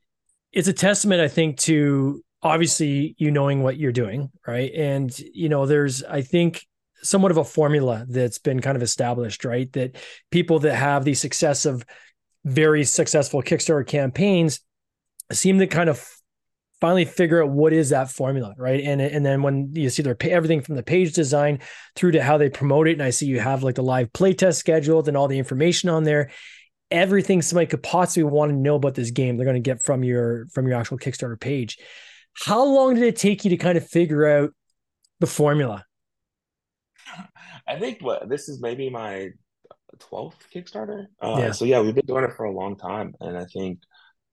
it's 0.53 0.69
a 0.69 0.73
testament, 0.73 1.21
I 1.21 1.29
think, 1.29 1.59
to 1.61 2.24
obviously 2.45 3.17
you 3.19 3.31
knowing 3.31 3.63
what 3.63 3.79
you're 3.79 3.91
doing, 3.91 4.31
right? 4.47 4.71
And 4.75 5.19
you 5.19 5.49
know, 5.49 5.67
there's 5.67 6.05
I 6.05 6.21
think 6.21 6.65
somewhat 7.03 7.33
of 7.33 7.39
a 7.39 7.45
formula 7.45 8.05
that's 8.09 8.39
been 8.39 8.61
kind 8.61 8.77
of 8.77 8.83
established, 8.83 9.45
right? 9.45 9.73
That 9.73 9.97
people 10.31 10.61
that 10.61 10.75
have 10.75 11.05
the 11.05 11.15
success 11.15 11.65
of 11.67 11.85
very 12.45 12.85
successful 12.85 13.43
Kickstarter 13.43 13.87
campaigns 13.87 14.61
seem 15.33 15.59
to 15.59 15.67
kind 15.67 15.89
of 15.89 16.07
finally 16.81 17.07
figure 17.07 17.43
out 17.43 17.49
what 17.49 17.73
is 17.73 17.91
that 17.91 18.11
formula, 18.11 18.55
right? 18.59 18.85
And 18.85 19.01
and 19.01 19.25
then 19.25 19.43
when 19.43 19.71
you 19.75 19.89
see 19.89 20.03
their 20.03 20.17
everything 20.21 20.61
from 20.61 20.75
the 20.75 20.83
page 20.83 21.15
design 21.15 21.61
through 21.97 22.13
to 22.13 22.23
how 22.23 22.37
they 22.37 22.51
promote 22.51 22.89
it, 22.89 22.93
and 22.93 23.03
I 23.03 23.11
see 23.11 23.27
you 23.27 23.41
have 23.41 23.63
like 23.63 23.77
the 23.77 23.83
live 23.83 24.13
playtest 24.13 24.57
scheduled 24.57 25.09
and 25.09 25.17
all 25.17 25.29
the 25.29 25.39
information 25.39 25.89
on 25.89 26.05
there 26.05 26.31
everything 26.91 27.41
somebody 27.41 27.67
could 27.67 27.83
possibly 27.83 28.23
want 28.23 28.51
to 28.51 28.57
know 28.57 28.75
about 28.75 28.95
this 28.95 29.11
game 29.11 29.37
they're 29.37 29.47
going 29.47 29.55
to 29.55 29.61
get 29.61 29.83
from 29.83 30.05
your 30.05 30.47
from 30.53 30.69
your 30.69 30.79
actual 30.79 30.99
kickstarter 30.99 31.41
page 31.41 31.79
how 32.43 32.65
long 32.65 32.95
did 32.95 33.05
it 33.05 33.17
take 33.17 33.45
you 33.45 33.51
to 33.51 33.57
kind 33.57 33.79
of 33.79 33.87
figure 33.89 34.27
out 34.27 34.51
the 35.21 35.27
formula 35.27 35.85
I 37.67 37.79
think 37.79 38.03
what 38.03 38.29
this 38.29 38.49
is 38.49 38.61
maybe 38.61 38.91
my 38.91 39.31
12th 39.99 40.35
Kickstarter. 40.55 41.07
Uh, 41.21 41.37
yeah 41.39 41.53
so 41.53 41.65
yeah, 41.65 41.81
we've 41.81 41.95
been 41.95 42.07
doing 42.07 42.25
it 42.25 42.35
for 42.37 42.45
a 42.45 42.53
long 42.53 42.77
time, 42.77 43.15
and 43.21 43.37
I 43.37 43.45
think 43.53 43.81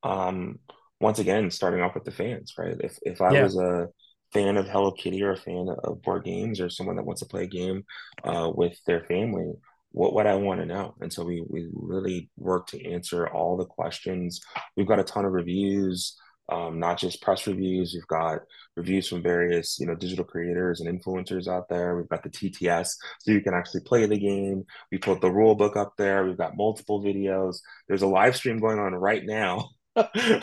um, 0.03 0.59
once 0.99 1.19
again, 1.19 1.51
starting 1.51 1.81
off 1.81 1.95
with 1.95 2.03
the 2.03 2.11
fans, 2.11 2.53
right? 2.57 2.75
If 2.79 2.97
if 3.03 3.21
I 3.21 3.33
yeah 3.33 3.43
was 3.43 3.57
a 3.57 3.87
fan 4.33 4.57
of 4.57 4.67
Hello 4.67 4.91
Kitty 4.91 5.21
or 5.23 5.31
a 5.31 5.37
fan 5.37 5.67
of 5.83 6.01
board 6.01 6.23
games 6.23 6.61
or 6.61 6.69
someone 6.69 6.95
that 6.95 7.05
wants 7.05 7.21
to 7.21 7.27
play 7.27 7.43
a 7.43 7.47
game 7.47 7.83
uh, 8.23 8.51
with 8.53 8.77
their 8.85 9.03
family, 9.05 9.53
what 9.91 10.13
what 10.13 10.27
I 10.27 10.35
want 10.35 10.59
to 10.61 10.65
know. 10.65 10.95
And 11.01 11.11
so 11.11 11.23
we 11.23 11.43
we 11.47 11.69
really 11.73 12.29
work 12.37 12.67
to 12.67 12.91
answer 12.91 13.27
all 13.27 13.57
the 13.57 13.65
questions. 13.65 14.41
We've 14.75 14.87
got 14.87 14.99
a 14.99 15.03
ton 15.03 15.25
of 15.25 15.31
reviews, 15.31 16.17
um, 16.49 16.79
not 16.79 16.97
just 16.97 17.21
press 17.21 17.47
reviews. 17.47 17.93
We've 17.93 18.07
got 18.07 18.39
reviews 18.75 19.07
from 19.07 19.21
various 19.21 19.79
you 19.79 19.85
know 19.85 19.95
digital 19.95 20.25
creators 20.25 20.81
and 20.81 21.01
influencers 21.01 21.47
out 21.47 21.69
there. 21.69 21.95
We've 21.95 22.09
got 22.09 22.23
the 22.23 22.29
TTS, 22.29 22.95
so 23.19 23.31
you 23.31 23.41
can 23.41 23.53
actually 23.53 23.81
play 23.81 24.05
the 24.05 24.19
game. 24.19 24.65
We 24.91 24.97
put 24.97 25.21
the 25.21 25.31
rule 25.31 25.55
book 25.55 25.75
up 25.75 25.93
there. 25.97 26.25
We've 26.25 26.37
got 26.37 26.57
multiple 26.57 27.03
videos. 27.03 27.57
There's 27.87 28.01
a 28.01 28.07
live 28.07 28.35
stream 28.35 28.59
going 28.59 28.79
on 28.79 28.93
right 28.93 29.23
now. 29.25 29.69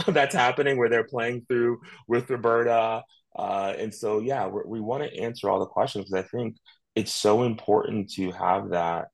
that's 0.08 0.34
happening 0.34 0.76
where 0.76 0.88
they're 0.88 1.04
playing 1.04 1.44
through 1.48 1.80
with 2.06 2.28
Roberta. 2.30 3.02
Uh, 3.37 3.74
and 3.78 3.94
so, 3.94 4.20
yeah, 4.20 4.46
we 4.46 4.80
want 4.80 5.04
to 5.04 5.18
answer 5.18 5.48
all 5.48 5.61
the 5.61 5.66
questions 5.66 6.04
because 6.04 6.24
I 6.24 6.28
think 6.28 6.56
it's 6.94 7.14
so 7.14 7.44
important 7.44 8.11
to 8.12 8.32
have 8.32 8.70
that 8.70 9.06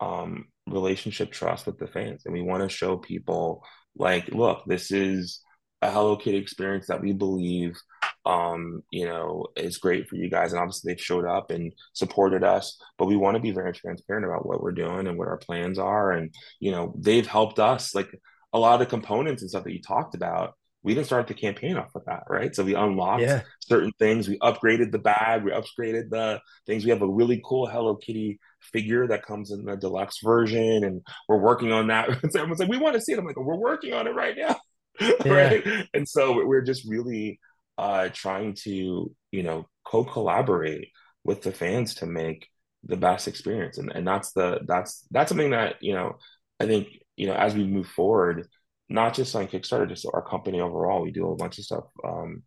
um, 0.00 0.46
relationship 0.66 1.30
trust 1.30 1.66
with 1.66 1.78
the 1.78 1.86
fans. 1.86 2.22
And 2.24 2.34
we 2.34 2.42
want 2.42 2.62
to 2.62 2.68
show 2.68 2.96
people, 2.96 3.64
like, 3.96 4.28
look, 4.28 4.64
this 4.66 4.90
is 4.90 5.40
a 5.82 5.90
Hello 5.90 6.16
Kitty 6.16 6.38
experience 6.38 6.86
that 6.88 7.00
we 7.00 7.12
believe, 7.12 7.78
um, 8.26 8.82
you 8.90 9.06
know, 9.06 9.46
is 9.56 9.78
great 9.78 10.08
for 10.08 10.16
you 10.16 10.28
guys. 10.28 10.52
And 10.52 10.60
obviously, 10.60 10.92
they've 10.92 11.00
showed 11.00 11.24
up 11.24 11.50
and 11.50 11.72
supported 11.92 12.44
us, 12.44 12.80
but 12.98 13.06
we 13.06 13.16
want 13.16 13.36
to 13.36 13.42
be 13.42 13.52
very 13.52 13.72
transparent 13.72 14.26
about 14.26 14.46
what 14.46 14.62
we're 14.62 14.72
doing 14.72 15.06
and 15.06 15.18
what 15.18 15.28
our 15.28 15.38
plans 15.38 15.78
are. 15.78 16.12
And, 16.12 16.34
you 16.60 16.70
know, 16.70 16.94
they've 16.98 17.26
helped 17.26 17.58
us. 17.58 17.94
Like, 17.94 18.10
a 18.52 18.58
lot 18.58 18.74
of 18.74 18.80
the 18.80 18.86
components 18.86 19.42
and 19.42 19.50
stuff 19.50 19.64
that 19.64 19.74
you 19.74 19.82
talked 19.82 20.14
about 20.14 20.54
we 20.82 20.94
didn't 20.94 21.06
start 21.06 21.26
the 21.26 21.34
campaign 21.34 21.76
off 21.76 21.90
with 21.94 22.04
that, 22.06 22.22
right? 22.28 22.54
So 22.54 22.64
we 22.64 22.74
unlocked 22.74 23.22
yeah. 23.22 23.42
certain 23.60 23.92
things. 23.98 24.28
We 24.28 24.38
upgraded 24.38 24.92
the 24.92 24.98
bag. 24.98 25.44
We 25.44 25.50
upgraded 25.50 26.10
the 26.10 26.40
things. 26.66 26.84
We 26.84 26.90
have 26.90 27.02
a 27.02 27.08
really 27.08 27.42
cool 27.44 27.66
Hello 27.66 27.96
Kitty 27.96 28.38
figure 28.60 29.06
that 29.08 29.26
comes 29.26 29.50
in 29.50 29.64
the 29.64 29.76
deluxe 29.76 30.20
version, 30.22 30.84
and 30.84 31.02
we're 31.28 31.40
working 31.40 31.72
on 31.72 31.88
that. 31.88 32.08
Everyone's 32.24 32.60
like, 32.60 32.68
"We 32.68 32.78
want 32.78 32.94
to 32.94 33.00
see 33.00 33.12
it." 33.12 33.18
I'm 33.18 33.26
like, 33.26 33.36
"We're 33.36 33.56
working 33.56 33.92
on 33.92 34.06
it 34.06 34.14
right 34.14 34.36
now." 34.36 34.56
Yeah. 35.24 35.32
right? 35.32 35.64
And 35.94 36.08
so 36.08 36.44
we're 36.44 36.62
just 36.62 36.88
really 36.88 37.40
uh, 37.76 38.08
trying 38.12 38.54
to, 38.64 39.14
you 39.30 39.42
know, 39.42 39.68
co-collaborate 39.84 40.88
with 41.24 41.42
the 41.42 41.52
fans 41.52 41.94
to 41.96 42.06
make 42.06 42.48
the 42.84 42.96
best 42.96 43.28
experience, 43.28 43.78
and 43.78 43.90
and 43.92 44.06
that's 44.06 44.32
the 44.32 44.60
that's 44.66 45.06
that's 45.10 45.28
something 45.28 45.50
that 45.50 45.76
you 45.80 45.94
know 45.94 46.16
I 46.60 46.66
think 46.66 46.88
you 47.16 47.26
know 47.26 47.34
as 47.34 47.54
we 47.54 47.64
move 47.64 47.88
forward 47.88 48.46
not 48.88 49.14
just 49.14 49.34
on 49.36 49.46
Kickstarter, 49.46 49.88
just 49.88 50.06
our 50.12 50.22
company 50.22 50.60
overall. 50.60 51.02
We 51.02 51.10
do 51.10 51.30
a 51.30 51.36
bunch 51.36 51.58
of 51.58 51.64
stuff 51.64 51.84
um, 52.04 52.42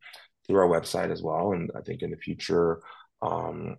through 0.48 0.60
our 0.60 0.68
website 0.68 1.12
as 1.12 1.22
well. 1.22 1.54
And 1.54 1.72
I 1.78 1.82
think 1.82 2.02
in 2.02 2.12
the 2.12 2.18
future, 2.18 2.82
um, 3.22 3.78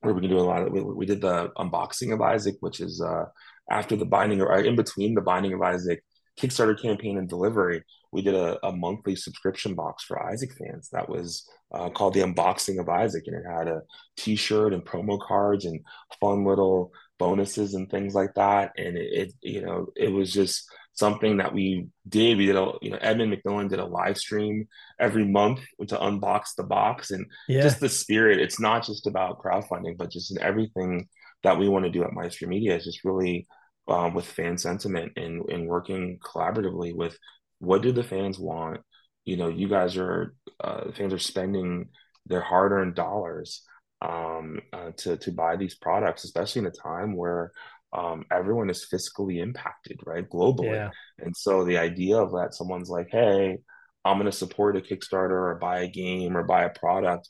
where 0.00 0.14
we 0.14 0.20
can 0.20 0.30
do 0.30 0.38
a 0.38 0.40
lot 0.40 0.62
of, 0.62 0.72
we, 0.72 0.80
we 0.80 1.06
did 1.06 1.20
the 1.20 1.50
unboxing 1.58 2.12
of 2.12 2.20
Isaac, 2.20 2.56
which 2.60 2.80
is 2.80 3.00
uh, 3.00 3.26
after 3.70 3.94
the 3.94 4.06
binding 4.06 4.40
or 4.40 4.58
in 4.58 4.74
between 4.74 5.14
the 5.14 5.20
binding 5.20 5.52
of 5.52 5.62
Isaac 5.62 6.02
Kickstarter 6.40 6.80
campaign 6.80 7.18
and 7.18 7.28
delivery, 7.28 7.82
we 8.10 8.22
did 8.22 8.34
a, 8.34 8.58
a 8.66 8.72
monthly 8.72 9.16
subscription 9.16 9.74
box 9.74 10.04
for 10.04 10.22
Isaac 10.22 10.50
fans 10.52 10.88
that 10.90 11.08
was 11.08 11.48
uh, 11.72 11.90
called 11.90 12.14
the 12.14 12.20
Unboxing 12.20 12.80
of 12.80 12.88
Isaac, 12.88 13.24
and 13.26 13.36
it 13.36 13.48
had 13.48 13.68
a 13.68 13.82
T-shirt 14.16 14.72
and 14.72 14.84
promo 14.84 15.20
cards 15.20 15.64
and 15.64 15.80
fun 16.20 16.44
little 16.44 16.92
bonuses 17.18 17.74
and 17.74 17.90
things 17.90 18.14
like 18.14 18.34
that. 18.34 18.72
And 18.76 18.96
it, 18.96 19.12
it 19.12 19.32
you 19.42 19.62
know, 19.62 19.86
it 19.96 20.08
was 20.08 20.32
just 20.32 20.64
something 20.94 21.38
that 21.38 21.54
we 21.54 21.86
did. 22.08 22.36
We 22.36 22.46
did 22.46 22.56
a, 22.56 22.72
you 22.82 22.90
know, 22.90 22.98
Edmund 23.00 23.34
McMillen 23.34 23.70
did 23.70 23.78
a 23.78 23.86
live 23.86 24.18
stream 24.18 24.68
every 25.00 25.24
month 25.24 25.60
to 25.88 25.96
unbox 25.96 26.54
the 26.56 26.64
box 26.64 27.10
and 27.10 27.26
yeah. 27.48 27.62
just 27.62 27.80
the 27.80 27.88
spirit. 27.88 28.40
It's 28.40 28.60
not 28.60 28.84
just 28.84 29.06
about 29.06 29.38
crowdfunding, 29.42 29.96
but 29.96 30.10
just 30.10 30.30
in 30.30 30.42
everything 30.42 31.08
that 31.42 31.58
we 31.58 31.68
want 31.68 31.84
to 31.84 31.90
do 31.90 32.04
at 32.04 32.12
Maestro 32.12 32.48
Media 32.48 32.76
is 32.76 32.84
just 32.84 33.04
really 33.04 33.46
um, 33.88 34.14
with 34.14 34.24
fan 34.24 34.58
sentiment 34.58 35.12
and, 35.16 35.48
and 35.48 35.66
working 35.66 36.18
collaboratively 36.22 36.94
with 36.94 37.16
what 37.58 37.82
do 37.82 37.92
the 37.92 38.04
fans 38.04 38.38
want? 38.38 38.80
You 39.24 39.36
know, 39.36 39.48
you 39.48 39.68
guys 39.68 39.96
are, 39.96 40.34
uh, 40.60 40.90
fans 40.92 41.12
are 41.12 41.18
spending 41.18 41.88
their 42.26 42.40
hard 42.40 42.72
earned 42.72 42.94
dollars 42.94 43.62
um, 44.00 44.60
uh, 44.72 44.90
to, 44.98 45.16
to 45.16 45.32
buy 45.32 45.56
these 45.56 45.76
products, 45.76 46.24
especially 46.24 46.60
in 46.60 46.66
a 46.66 46.70
time 46.70 47.16
where 47.16 47.52
um, 47.92 48.24
everyone 48.32 48.70
is 48.70 48.86
fiscally 48.92 49.40
impacted, 49.40 50.00
right? 50.04 50.28
Globally. 50.28 50.72
Yeah. 50.72 50.90
And 51.18 51.36
so 51.36 51.64
the 51.64 51.78
idea 51.78 52.16
of 52.16 52.32
that 52.32 52.54
someone's 52.54 52.88
like, 52.88 53.08
hey, 53.10 53.58
I'm 54.04 54.16
going 54.16 54.30
to 54.30 54.36
support 54.36 54.76
a 54.76 54.80
Kickstarter 54.80 55.30
or 55.30 55.58
buy 55.60 55.80
a 55.80 55.88
game 55.88 56.36
or 56.36 56.42
buy 56.42 56.64
a 56.64 56.70
product, 56.70 57.28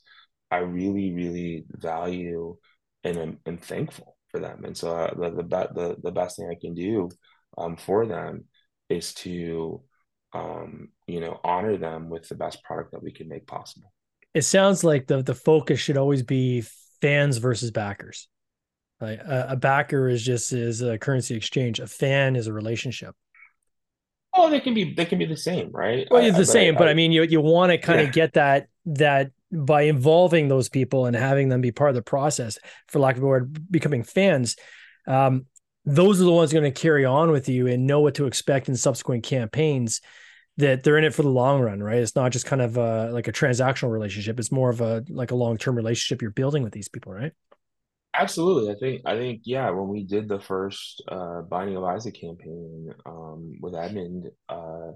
I 0.51 0.59
really, 0.59 1.13
really 1.13 1.65
value 1.69 2.57
and 3.05 3.19
am 3.19 3.39
and 3.45 3.61
thankful 3.61 4.12
for 4.33 4.41
them. 4.41 4.65
And 4.65 4.77
so 4.77 4.97
uh, 4.97 5.15
the, 5.15 5.31
the, 5.31 5.43
the, 5.43 5.97
the 6.03 6.11
best 6.11 6.37
thing 6.37 6.49
I 6.51 6.59
can 6.61 6.75
do 6.75 7.11
um, 7.57 7.77
for 7.77 8.07
them 8.07 8.45
is 8.89 9.15
to, 9.15 9.83
um, 10.33 10.89
you 11.07 11.21
know, 11.21 11.39
honor 11.45 11.77
them 11.77 12.09
with 12.09 12.29
the 12.29 12.35
best 12.35 12.65
product 12.65 12.93
that 12.93 13.03
we 13.03 13.13
can 13.13 13.29
make 13.29 13.47
possible. 13.47 13.93
It 14.35 14.43
sounds 14.43 14.83
like 14.83 15.07
the, 15.07 15.23
the 15.23 15.35
focus 15.35 15.79
should 15.79 15.99
always 15.99 16.23
be 16.23 16.65
fans 17.01 17.37
versus 17.37 17.71
backers. 17.71 18.29
Like 19.01 19.19
a, 19.19 19.49
a 19.51 19.57
backer 19.57 20.09
is 20.09 20.25
just 20.25 20.53
is 20.53 20.81
a 20.81 20.97
currency 20.97 21.35
exchange. 21.35 21.81
A 21.81 21.87
fan 21.87 22.37
is 22.37 22.47
a 22.47 22.53
relationship. 22.53 23.15
Oh, 24.33 24.49
they 24.49 24.61
can 24.61 24.73
be 24.73 24.95
they 24.95 25.05
can 25.05 25.19
be 25.19 25.27
the 25.27 25.37
same, 25.37 25.71
right? 25.73 26.07
Well, 26.11 26.25
it's 26.25 26.37
the 26.37 26.43
I, 26.43 26.45
same, 26.45 26.77
I, 26.77 26.79
but 26.79 26.89
I, 26.89 26.93
I, 26.93 26.95
mean, 26.95 27.13
you 27.13 27.25
you 27.25 27.41
want 27.41 27.71
to 27.73 27.79
kind 27.79 28.01
of 28.01 28.07
yeah. 28.07 28.13
get 28.13 28.33
that 28.35 28.69
that 28.87 29.33
by 29.53 29.83
involving 29.83 30.49
those 30.49 30.69
people 30.69 31.07
and 31.07 31.15
having 31.15 31.49
them 31.49 31.61
be 31.61 31.73
part 31.73 31.91
of 31.91 31.95
the 31.95 32.03
process, 32.03 32.59
for 32.89 32.99
lack 32.99 33.17
of 33.17 33.23
a 33.23 33.27
word, 33.27 33.71
becoming 33.71 34.03
fans. 34.03 34.57
Um, 35.07 35.47
those 35.85 36.21
are 36.21 36.25
the 36.25 36.33
ones 36.33 36.53
going 36.53 36.73
to 36.73 36.81
carry 36.81 37.05
on 37.05 37.31
with 37.31 37.49
you 37.49 37.67
and 37.67 37.87
know 37.87 38.01
what 38.01 38.15
to 38.15 38.27
expect 38.27 38.69
in 38.69 38.77
subsequent 38.77 39.25
campaigns. 39.25 40.01
That 40.59 40.83
they're 40.83 40.99
in 40.99 41.05
it 41.05 41.15
for 41.15 41.23
the 41.23 41.31
long 41.31 41.63
run, 41.63 41.83
right? 41.83 41.97
It's 41.97 42.15
not 42.15 42.31
just 42.31 42.45
kind 42.45 42.61
of 42.61 42.77
a, 42.77 43.11
like 43.11 43.27
a 43.27 43.33
transactional 43.33 43.91
relationship. 43.91 44.39
It's 44.39 44.53
more 44.53 44.69
of 44.69 44.83
a 44.83 45.03
like 45.09 45.31
a 45.31 45.35
long 45.35 45.57
term 45.57 45.75
relationship 45.75 46.21
you're 46.21 46.31
building 46.31 46.63
with 46.63 46.75
these 46.75 46.89
people, 46.89 47.11
right? 47.11 47.33
Absolutely. 48.15 48.71
I 48.71 48.79
think 48.79 49.03
I 49.07 49.17
think 49.17 49.43
yeah, 49.45 49.71
when 49.71 49.89
we 49.89 50.05
did 50.05 50.29
the 50.29 50.41
first 50.41 51.03
uh 51.09 51.41
Binding 51.43 51.77
of 51.77 51.85
Isaac 51.85 52.21
campaign 52.21 52.91
um 53.07 53.55
with 53.63 53.75
Edmund, 53.75 54.27
uh 54.49 54.93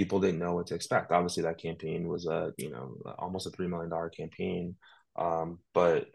people 0.00 0.18
didn't 0.18 0.40
know 0.40 0.54
what 0.54 0.66
to 0.68 0.74
expect. 0.74 1.12
Obviously 1.12 1.42
that 1.42 1.58
campaign 1.60 2.08
was 2.08 2.26
a, 2.26 2.54
you 2.56 2.70
know, 2.70 2.96
almost 3.18 3.46
a 3.46 3.50
three 3.50 3.66
million 3.66 3.90
dollar 3.90 4.08
campaign. 4.08 4.76
Um, 5.16 5.58
but 5.74 6.06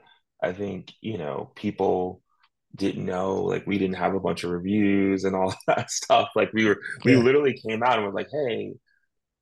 I 0.41 0.53
think, 0.53 0.91
you 1.01 1.19
know, 1.19 1.51
people 1.55 2.23
didn't 2.75 3.05
know 3.05 3.43
like 3.43 3.67
we 3.67 3.77
didn't 3.77 3.97
have 3.97 4.15
a 4.15 4.19
bunch 4.19 4.43
of 4.43 4.49
reviews 4.49 5.23
and 5.23 5.35
all 5.35 5.53
that 5.67 5.91
stuff. 5.91 6.29
Like 6.35 6.51
we 6.51 6.65
were 6.65 6.79
we 7.03 7.15
literally 7.15 7.53
came 7.67 7.83
out 7.83 7.97
and 7.97 8.05
was 8.07 8.15
like, 8.15 8.29
hey, 8.31 8.73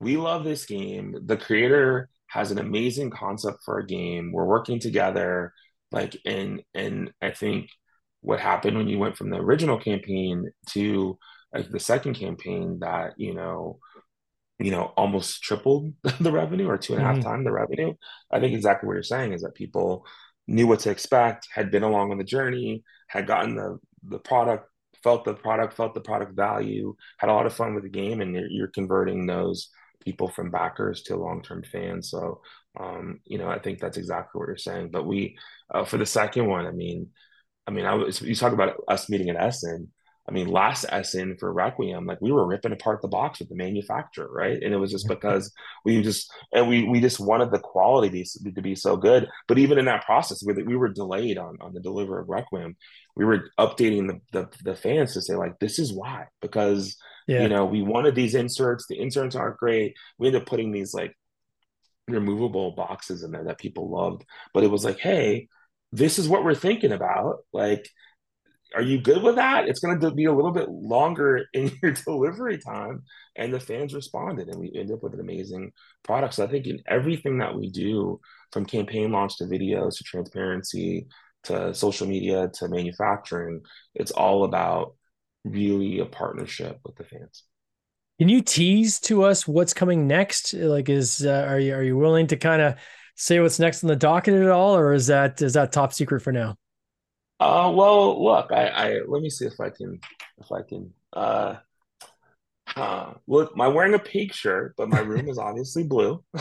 we 0.02 0.18
love 0.18 0.44
this 0.44 0.66
game. 0.66 1.16
The 1.26 1.38
creator 1.38 2.10
has 2.28 2.52
an 2.52 2.60
amazing 2.60 3.12
concept 3.12 3.60
for 3.64 3.80
a 3.80 3.88
game. 3.88 4.34
We're 4.34 4.44
working 4.46 4.80
together 4.80 5.54
like 5.94 6.18
and 6.26 6.62
and 6.74 7.14
i 7.22 7.32
think 7.32 7.70
what 8.22 8.40
happened 8.40 8.78
when 8.78 8.88
you 8.88 8.98
went 9.00 9.16
from 9.16 9.30
the 9.30 9.38
original 9.38 9.80
campaign 9.80 10.50
to 10.70 11.18
like 11.54 11.70
the 11.70 11.80
second 11.80 12.16
campaign 12.16 12.80
that 12.80 13.14
you 13.18 13.34
know 13.34 13.80
you 14.60 14.72
know 14.72 14.94
almost 14.98 15.42
tripled 15.42 15.94
the 16.20 16.32
revenue 16.32 16.68
or 16.68 16.78
two 16.78 16.94
and 16.94 17.02
a 17.02 17.06
half 17.06 17.16
mm-hmm. 17.16 17.28
times 17.28 17.46
the 17.46 17.52
revenue 17.52 17.94
i 18.32 18.39
think 18.39 18.54
exactly 18.54 18.88
what 18.88 18.94
you're 18.94 19.04
saying 19.04 19.34
is 19.34 19.42
that 19.42 19.56
people 19.56 20.06
knew 20.48 20.68
what 20.68 20.80
to 20.80 20.92
expect 20.92 21.48
had 21.54 21.72
been 21.72 21.84
along 21.84 22.12
on 22.12 22.18
the 22.18 22.24
journey 22.24 22.84
had 23.08 23.28
gotten 23.28 23.56
the 23.56 23.80
the 24.04 24.20
product 24.20 24.68
felt 25.04 25.26
the 25.26 25.34
product 25.34 25.76
felt 25.76 25.94
the 25.94 26.02
product 26.02 26.36
value 26.36 26.96
had 27.18 27.30
a 27.30 27.34
lot 27.34 27.46
of 27.46 27.54
fun 27.54 27.74
with 27.74 27.84
the 27.84 27.89
game 27.89 28.22
and 28.22 28.34
you're, 28.36 28.50
you're 28.50 28.68
converting 28.68 29.26
those 29.26 29.70
people 30.04 30.28
from 30.28 30.52
backers 30.52 31.02
to 31.02 31.16
long-term 31.16 31.63
fans 31.72 32.10
so 32.10 32.42
um, 32.80 33.20
you 33.26 33.38
know, 33.38 33.50
I 33.50 33.60
think 33.60 33.80
that's 33.80 33.98
exactly 33.98 34.39
what 34.39 34.48
you're 34.48 34.58
saying. 34.58 34.89
But 34.89 35.06
we, 35.06 35.38
uh, 35.74 35.86
for 35.86 35.98
the 35.98 36.06
second 36.06 36.48
one, 36.48 36.66
I 36.66 36.72
mean, 36.72 37.10
I 37.68 37.72
mean, 37.72 37.86
I 37.86 37.94
was 37.94 38.22
you 38.22 38.36
talk 38.36 38.54
about 38.54 38.76
us 38.88 39.10
meeting 39.10 39.30
at 39.30 39.42
Essen. 39.42 39.92
I 40.28 40.32
mean, 40.32 40.48
last 40.48 40.86
Essen 40.88 41.36
for 41.38 41.52
Requiem, 41.52 42.06
like 42.06 42.22
we 42.22 42.32
were 42.32 42.48
ripping 42.48 42.72
apart 42.72 43.02
the 43.02 43.10
box 43.10 43.40
with 43.40 43.50
the 43.50 43.56
manufacturer, 43.56 44.30
right? 44.32 44.62
And 44.62 44.74
it 44.74 44.78
was 44.78 44.92
just 44.92 45.06
mm-hmm. 45.06 45.16
because 45.16 45.52
we 45.84 46.02
just 46.02 46.32
and 46.54 46.70
we 46.70 46.84
we 46.84 47.02
just 47.02 47.20
wanted 47.20 47.52
the 47.52 47.60
quality 47.60 48.24
to, 48.24 48.52
to 48.52 48.62
be 48.62 48.76
so 48.76 48.96
good. 48.96 49.28
But 49.48 49.58
even 49.58 49.78
in 49.78 49.86
that 49.86 50.06
process, 50.06 50.44
we, 50.46 50.54
we 50.64 50.78
were 50.78 50.90
delayed 50.90 51.38
on 51.38 51.58
on 51.60 51.74
the 51.74 51.82
delivery 51.82 52.22
of 52.22 52.30
Requiem. 52.30 52.78
We 53.16 53.26
were 53.26 53.50
updating 53.60 54.08
the, 54.08 54.22
the 54.32 54.50
the 54.64 54.76
fans 54.76 55.14
to 55.14 55.22
say 55.22 55.36
like, 55.36 55.60
this 55.60 55.78
is 55.78 55.92
why 55.92 56.28
because 56.42 56.96
yeah. 57.28 57.42
you 57.44 57.50
know 57.50 57.66
we 57.66 57.82
wanted 57.82 58.16
these 58.16 58.36
inserts. 58.36 58.86
The 58.88 59.00
inserts 59.00 59.36
aren't 59.36 59.58
great. 59.58 59.96
We 60.18 60.28
ended 60.28 60.44
up 60.44 60.48
putting 60.48 60.72
these 60.72 60.94
like 60.94 61.14
removable 62.08 62.72
boxes 62.72 63.24
in 63.24 63.32
there 63.32 63.46
that 63.46 63.60
people 63.60 63.90
loved. 63.90 64.26
But 64.54 64.64
it 64.64 64.72
was 64.72 64.86
like, 64.86 65.00
hey, 65.00 65.48
this 65.92 66.20
is 66.20 66.28
what 66.28 66.44
we're 66.44 66.56
thinking 66.56 66.92
about. 66.92 67.40
Like, 67.52 67.88
are 68.76 68.82
you 68.82 69.00
good 69.00 69.22
with 69.22 69.36
that? 69.36 69.68
It's 69.68 69.80
going 69.80 70.00
to 70.00 70.12
be 70.12 70.26
a 70.26 70.34
little 70.34 70.52
bit 70.52 70.70
longer 70.70 71.46
in 71.54 71.72
your 71.82 71.92
delivery 71.92 72.58
time. 72.58 73.04
And 73.36 73.54
the 73.54 73.60
fans 73.60 73.94
responded, 73.94 74.50
and 74.50 74.60
we 74.60 74.72
ended 74.76 74.96
up 74.96 75.04
with 75.04 75.14
an 75.14 75.20
amazing 75.20 75.72
product. 76.04 76.36
So 76.36 76.44
I 76.44 76.48
think 76.48 76.68
in 76.68 76.80
everything 76.88 77.40
that 77.40 77.56
we 77.56 77.70
do, 77.70 78.20
from 78.54 78.66
campaign 78.66 79.12
launch 79.12 79.38
to 79.38 79.46
videos 79.46 79.98
to 79.98 80.04
transparency 80.04 81.08
to 81.46 81.74
social 81.74 82.08
media 82.08 82.50
to 82.54 82.70
manufacturing. 82.70 83.62
It's 83.96 84.12
all 84.12 84.46
about 84.46 84.96
really 85.44 86.00
a 86.00 86.06
partnership 86.06 86.80
with 86.86 86.96
the 86.96 87.04
fans. 87.04 87.44
Can 88.20 88.30
you 88.30 88.42
tease 88.42 89.00
to 89.02 89.24
us 89.24 89.48
what's 89.48 89.74
coming 89.74 90.08
next? 90.08 90.54
Like, 90.54 90.88
is 90.88 91.26
uh, 91.26 91.46
are 91.50 91.60
you 91.60 91.74
are 91.74 91.84
you 91.84 91.98
willing 91.98 92.28
to 92.28 92.38
kind 92.38 92.62
of 92.62 92.76
say 93.16 93.40
what's 93.40 93.60
next 93.60 93.84
on 93.84 93.90
the 93.90 93.96
docket 93.96 94.36
at 94.36 94.50
all, 94.50 94.78
or 94.78 94.94
is 94.94 95.08
that 95.08 95.42
is 95.42 95.54
that 95.54 95.72
top 95.72 95.94
secret 95.94 96.22
for 96.22 96.32
now? 96.32 96.56
Uh, 97.39 97.72
well, 97.76 98.24
look, 98.24 98.52
I, 98.52 98.67
I 98.67 99.00
let 99.08 99.22
me 99.22 99.30
see 99.30 99.46
if 99.46 99.60
I 99.60 99.69
can 99.69 100.00
if 100.39 100.52
I 100.52 100.62
can. 100.62 100.93
Uh, 101.12 101.56
uh, 102.76 103.13
look, 103.28 103.54
I'm 103.60 103.74
wearing 103.74 103.93
a 103.93 104.00
pink 104.00 104.34
shirt, 104.34 104.76
but 104.78 104.89
my 104.89 105.00
room 105.00 105.28
is 105.28 105.38
obviously 105.38 105.84
blue. 105.84 106.24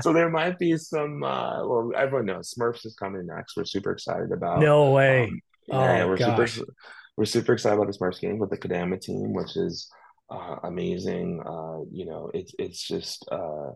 so 0.00 0.12
there 0.12 0.28
might 0.28 0.58
be 0.58 0.76
some. 0.76 1.22
Uh, 1.22 1.66
well, 1.66 1.92
everyone 1.96 2.26
knows 2.26 2.52
Smurfs 2.52 2.84
is 2.84 2.94
coming 2.94 3.26
next. 3.26 3.56
We're 3.56 3.64
super 3.64 3.92
excited 3.92 4.32
about. 4.32 4.60
No 4.60 4.90
way. 4.90 5.24
Um, 5.24 5.40
yeah, 5.68 6.02
oh, 6.02 6.08
we're 6.08 6.16
gosh. 6.16 6.54
super 6.54 6.72
we're 7.16 7.24
super 7.24 7.52
excited 7.52 7.76
about 7.76 7.92
the 7.92 7.98
Smurfs 7.98 8.20
game 8.20 8.38
with 8.38 8.50
the 8.50 8.58
Kodama 8.58 9.00
team, 9.00 9.32
which 9.32 9.56
is 9.56 9.90
uh, 10.30 10.56
amazing. 10.64 11.42
Uh, 11.44 11.84
you 11.90 12.06
know, 12.06 12.30
it's 12.34 12.54
it's 12.58 12.82
just 12.86 13.28
uh, 13.30 13.72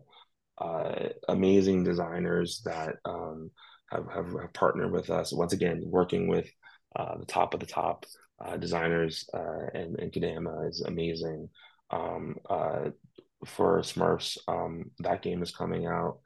uh, 0.58 1.08
amazing 1.28 1.84
designers 1.84 2.62
that 2.64 2.96
um, 3.04 3.50
have, 3.94 4.06
have, 4.12 4.40
have 4.40 4.52
partnered 4.52 4.92
with 4.92 5.10
us. 5.10 5.32
Once 5.32 5.52
again, 5.52 5.82
working 5.86 6.28
with 6.28 6.48
uh, 6.96 7.16
the 7.18 7.26
top 7.26 7.54
of 7.54 7.60
the 7.60 7.66
top 7.66 8.06
uh, 8.44 8.56
designers 8.56 9.28
and, 9.32 9.98
and 9.98 10.12
Kodama 10.12 10.68
is 10.68 10.82
amazing. 10.82 11.48
Um, 11.90 12.36
for 13.46 13.80
Smurfs, 13.80 14.38
um, 14.48 14.90
that 15.00 15.22
game 15.22 15.42
is 15.42 15.52
coming 15.52 15.86
out 15.86 16.18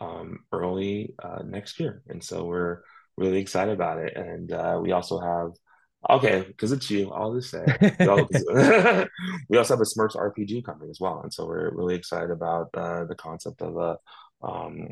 um, 0.00 0.40
early 0.52 1.14
next 1.44 1.78
year, 1.78 2.02
and 2.08 2.22
so 2.22 2.44
we're 2.44 2.80
really 3.16 3.38
excited 3.38 3.72
about 3.72 3.98
it. 3.98 4.16
And 4.16 4.82
we 4.82 4.92
also 4.92 5.20
have 5.20 5.52
Okay, 6.10 6.44
because 6.46 6.70
it's 6.72 6.90
you. 6.90 7.10
I'll 7.12 7.34
just 7.34 7.50
say. 7.50 7.64
we 9.48 9.56
also 9.56 9.74
have 9.74 9.80
a 9.80 9.84
Smurfs 9.84 10.16
RPG 10.16 10.64
coming 10.64 10.90
as 10.90 11.00
well, 11.00 11.20
and 11.22 11.32
so 11.32 11.46
we're 11.46 11.74
really 11.74 11.94
excited 11.94 12.30
about 12.30 12.68
uh, 12.74 13.04
the 13.04 13.14
concept 13.14 13.62
of 13.62 13.76
a 13.76 13.96
uh, 14.42 14.46
um, 14.46 14.88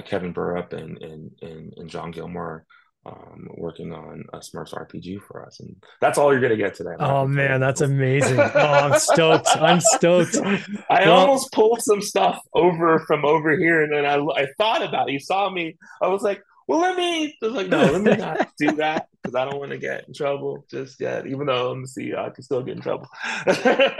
Kevin 0.00 0.34
Burrup 0.34 0.72
and 0.72 1.02
and 1.02 1.30
and, 1.42 1.74
and 1.76 1.90
John 1.90 2.10
Gilmore 2.10 2.64
um, 3.06 3.48
working 3.54 3.92
on 3.92 4.24
a 4.32 4.38
Smurfs 4.38 4.74
RPG 4.74 5.22
for 5.22 5.44
us, 5.44 5.60
and 5.60 5.76
that's 6.00 6.18
all 6.18 6.32
you're 6.32 6.40
gonna 6.40 6.56
get 6.56 6.74
today. 6.74 6.94
Oh 6.98 7.26
man, 7.26 7.60
that's 7.60 7.80
amazing! 7.80 8.38
oh, 8.38 8.50
I'm 8.54 8.98
stoked. 8.98 9.48
I'm 9.48 9.80
stoked. 9.80 10.36
I 10.90 11.06
well, 11.06 11.12
almost 11.12 11.52
pulled 11.52 11.82
some 11.82 12.02
stuff 12.02 12.40
over 12.54 12.98
from 13.06 13.24
over 13.24 13.56
here, 13.56 13.82
and 13.82 13.92
then 13.92 14.04
I 14.04 14.16
I 14.16 14.46
thought 14.58 14.82
about 14.82 15.08
it. 15.08 15.12
You 15.12 15.20
saw 15.20 15.48
me. 15.50 15.76
I 16.02 16.08
was 16.08 16.22
like, 16.22 16.42
well, 16.66 16.80
let 16.80 16.96
me. 16.96 17.36
Was 17.40 17.52
like, 17.52 17.68
no, 17.68 17.84
let 17.84 18.02
me 18.02 18.16
not 18.16 18.48
do 18.58 18.72
that 18.76 19.08
because 19.22 19.36
I 19.36 19.44
don't 19.44 19.58
want 19.58 19.70
to 19.70 19.78
get 19.78 20.06
in 20.08 20.14
trouble 20.14 20.64
just 20.68 21.00
yet. 21.00 21.26
Even 21.26 21.46
though 21.46 21.70
I'm 21.70 21.82
the 21.82 21.88
CEO, 21.88 22.18
I 22.18 22.30
can 22.30 22.42
still 22.42 22.62
get 22.62 22.76
in 22.76 22.82
trouble. 22.82 23.06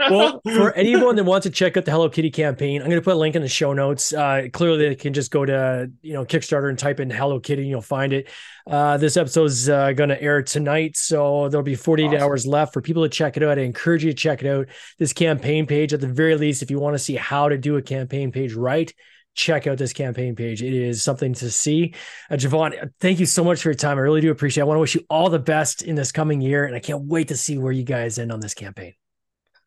well, 0.09 0.41
for 0.43 0.73
anyone 0.73 1.15
that 1.15 1.23
wants 1.23 1.45
to 1.45 1.49
check 1.49 1.77
out 1.77 1.85
the 1.85 1.91
Hello 1.91 2.09
Kitty 2.09 2.29
campaign, 2.29 2.81
I'm 2.81 2.89
going 2.89 2.99
to 2.99 3.03
put 3.03 3.13
a 3.13 3.17
link 3.17 3.35
in 3.35 3.41
the 3.41 3.47
show 3.47 3.71
notes. 3.71 4.11
Uh, 4.11 4.47
clearly, 4.51 4.89
they 4.89 4.95
can 4.95 5.13
just 5.13 5.31
go 5.31 5.45
to 5.45 5.89
you 6.01 6.13
know 6.13 6.25
Kickstarter 6.25 6.69
and 6.69 6.77
type 6.77 6.99
in 6.99 7.09
Hello 7.09 7.39
Kitty, 7.39 7.61
and 7.61 7.69
you'll 7.69 7.81
find 7.81 8.11
it. 8.11 8.29
Uh, 8.69 8.97
this 8.97 9.15
episode 9.15 9.45
is 9.45 9.69
uh, 9.69 9.93
going 9.93 10.09
to 10.09 10.21
air 10.21 10.41
tonight, 10.41 10.97
so 10.97 11.47
there'll 11.47 11.63
be 11.63 11.75
48 11.75 12.07
awesome. 12.07 12.21
hours 12.21 12.45
left 12.45 12.73
for 12.73 12.81
people 12.81 13.03
to 13.03 13.09
check 13.09 13.37
it 13.37 13.43
out. 13.43 13.57
I 13.57 13.61
encourage 13.61 14.03
you 14.03 14.11
to 14.11 14.17
check 14.17 14.43
it 14.43 14.49
out. 14.49 14.67
This 14.99 15.13
campaign 15.13 15.67
page, 15.67 15.93
at 15.93 16.01
the 16.01 16.07
very 16.07 16.35
least, 16.35 16.61
if 16.61 16.69
you 16.69 16.79
want 16.79 16.95
to 16.95 16.99
see 16.99 17.15
how 17.15 17.47
to 17.47 17.57
do 17.57 17.77
a 17.77 17.81
campaign 17.81 18.33
page 18.33 18.53
right 18.53 18.93
check 19.37 19.67
out 19.67 19.77
this 19.77 19.93
campaign 19.93 20.35
page. 20.35 20.61
It 20.61 20.73
is 20.73 21.01
something 21.01 21.33
to 21.35 21.49
see. 21.49 21.93
Uh, 22.29 22.35
Javon, 22.35 22.91
thank 22.99 23.19
you 23.19 23.25
so 23.25 23.43
much 23.43 23.61
for 23.61 23.69
your 23.69 23.75
time. 23.75 23.97
I 23.97 24.01
really 24.01 24.19
do 24.19 24.31
appreciate 24.31 24.61
it. 24.61 24.65
I 24.65 24.67
want 24.67 24.77
to 24.77 24.81
wish 24.81 24.95
you 24.95 25.05
all 25.09 25.29
the 25.29 25.39
best 25.39 25.83
in 25.83 25.95
this 25.95 26.11
coming 26.11 26.41
year, 26.41 26.65
and 26.65 26.75
I 26.75 26.79
can't 26.79 27.05
wait 27.05 27.29
to 27.29 27.37
see 27.37 27.57
where 27.57 27.71
you 27.71 27.83
guys 27.83 28.19
end 28.19 28.31
on 28.31 28.41
this 28.41 28.53
campaign. 28.53 28.93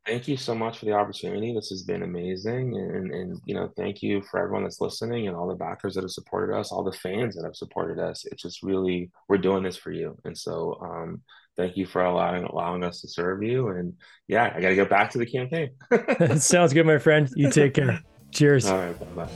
Thank 0.07 0.29
you 0.29 0.37
so 0.37 0.55
much 0.55 0.79
for 0.79 0.87
the 0.87 0.93
opportunity. 0.93 1.55
This 1.55 1.69
has 1.69 1.83
been 1.83 2.03
amazing. 2.03 2.75
And, 2.75 3.13
and, 3.13 3.41
you 3.45 3.55
know, 3.55 3.71
thank 3.77 4.03
you 4.03 4.23
for 4.23 4.41
everyone 4.41 4.65
that's 4.65 4.81
listening 4.81 5.29
and 5.29 5.37
all 5.37 5.47
the 5.47 5.55
backers 5.55 5.95
that 5.95 6.03
have 6.03 6.11
supported 6.11 6.57
us, 6.57 6.73
all 6.73 6.83
the 6.83 6.91
fans 6.91 7.37
that 7.37 7.45
have 7.45 7.55
supported 7.55 7.99
us. 7.99 8.25
It's 8.25 8.43
just 8.43 8.63
really, 8.63 9.11
we're 9.29 9.39
doing 9.39 9.63
this 9.63 9.77
for 9.77 9.93
you. 9.93 10.17
And 10.25 10.37
so, 10.37 10.79
um, 10.81 11.21
thank 11.57 11.77
you 11.77 11.85
for 11.85 12.03
allowing 12.03 12.45
allowing 12.45 12.83
us 12.83 13.03
to 13.03 13.09
serve 13.09 13.43
you. 13.43 13.69
And 13.69 13.93
yeah, 14.27 14.53
I 14.55 14.61
got 14.61 14.71
to 14.71 14.75
get 14.75 14.89
back 14.89 15.11
to 15.11 15.19
the 15.19 15.27
campaign. 15.27 15.71
Sounds 16.39 16.73
good, 16.73 16.87
my 16.87 16.99
friend. 16.99 17.29
You 17.37 17.51
take 17.51 17.75
care. 17.75 18.01
Cheers. 18.31 18.67
All 18.67 18.79
right. 18.79 18.99
Bye 19.17 19.25
bye. 19.25 19.31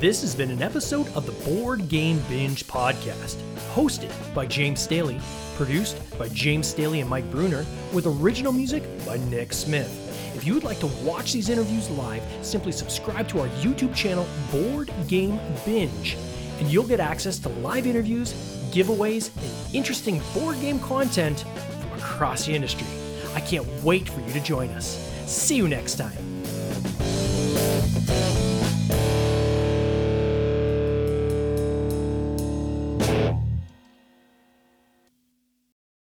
This 0.00 0.22
has 0.22 0.34
been 0.34 0.50
an 0.50 0.62
episode 0.62 1.08
of 1.08 1.26
the 1.26 1.32
Board 1.44 1.88
Game 1.88 2.22
Binge 2.28 2.66
podcast, 2.66 3.36
hosted 3.74 4.10
by 4.34 4.46
James 4.46 4.80
Staley, 4.80 5.20
produced 5.56 5.98
by 6.18 6.28
James 6.28 6.68
Staley 6.68 7.00
and 7.00 7.10
Mike 7.10 7.30
Bruner, 7.30 7.66
with 7.92 8.06
original 8.06 8.50
music 8.50 8.82
by 9.04 9.18
Nick 9.28 9.52
Smith. 9.52 10.06
If 10.34 10.46
you 10.46 10.54
would 10.54 10.64
like 10.64 10.78
to 10.80 10.86
watch 11.04 11.34
these 11.34 11.50
interviews 11.50 11.90
live, 11.90 12.22
simply 12.40 12.72
subscribe 12.72 13.28
to 13.28 13.40
our 13.40 13.48
YouTube 13.60 13.94
channel, 13.94 14.26
Board 14.50 14.90
Game 15.06 15.38
Binge, 15.66 16.16
and 16.60 16.68
you'll 16.68 16.86
get 16.86 16.98
access 16.98 17.38
to 17.40 17.50
live 17.50 17.86
interviews, 17.86 18.32
giveaways, 18.72 19.30
and 19.36 19.74
interesting 19.74 20.22
board 20.32 20.58
game 20.60 20.78
content 20.80 21.40
from 21.80 21.98
across 21.98 22.46
the 22.46 22.54
industry. 22.54 22.86
I 23.34 23.40
can't 23.40 23.66
wait 23.84 24.08
for 24.08 24.20
you 24.22 24.32
to 24.32 24.40
join 24.40 24.70
us. 24.70 24.96
See 25.26 25.56
you 25.56 25.68
next 25.68 25.96
time. 25.96 26.16
Thank 27.52 28.34
you. 28.34 28.39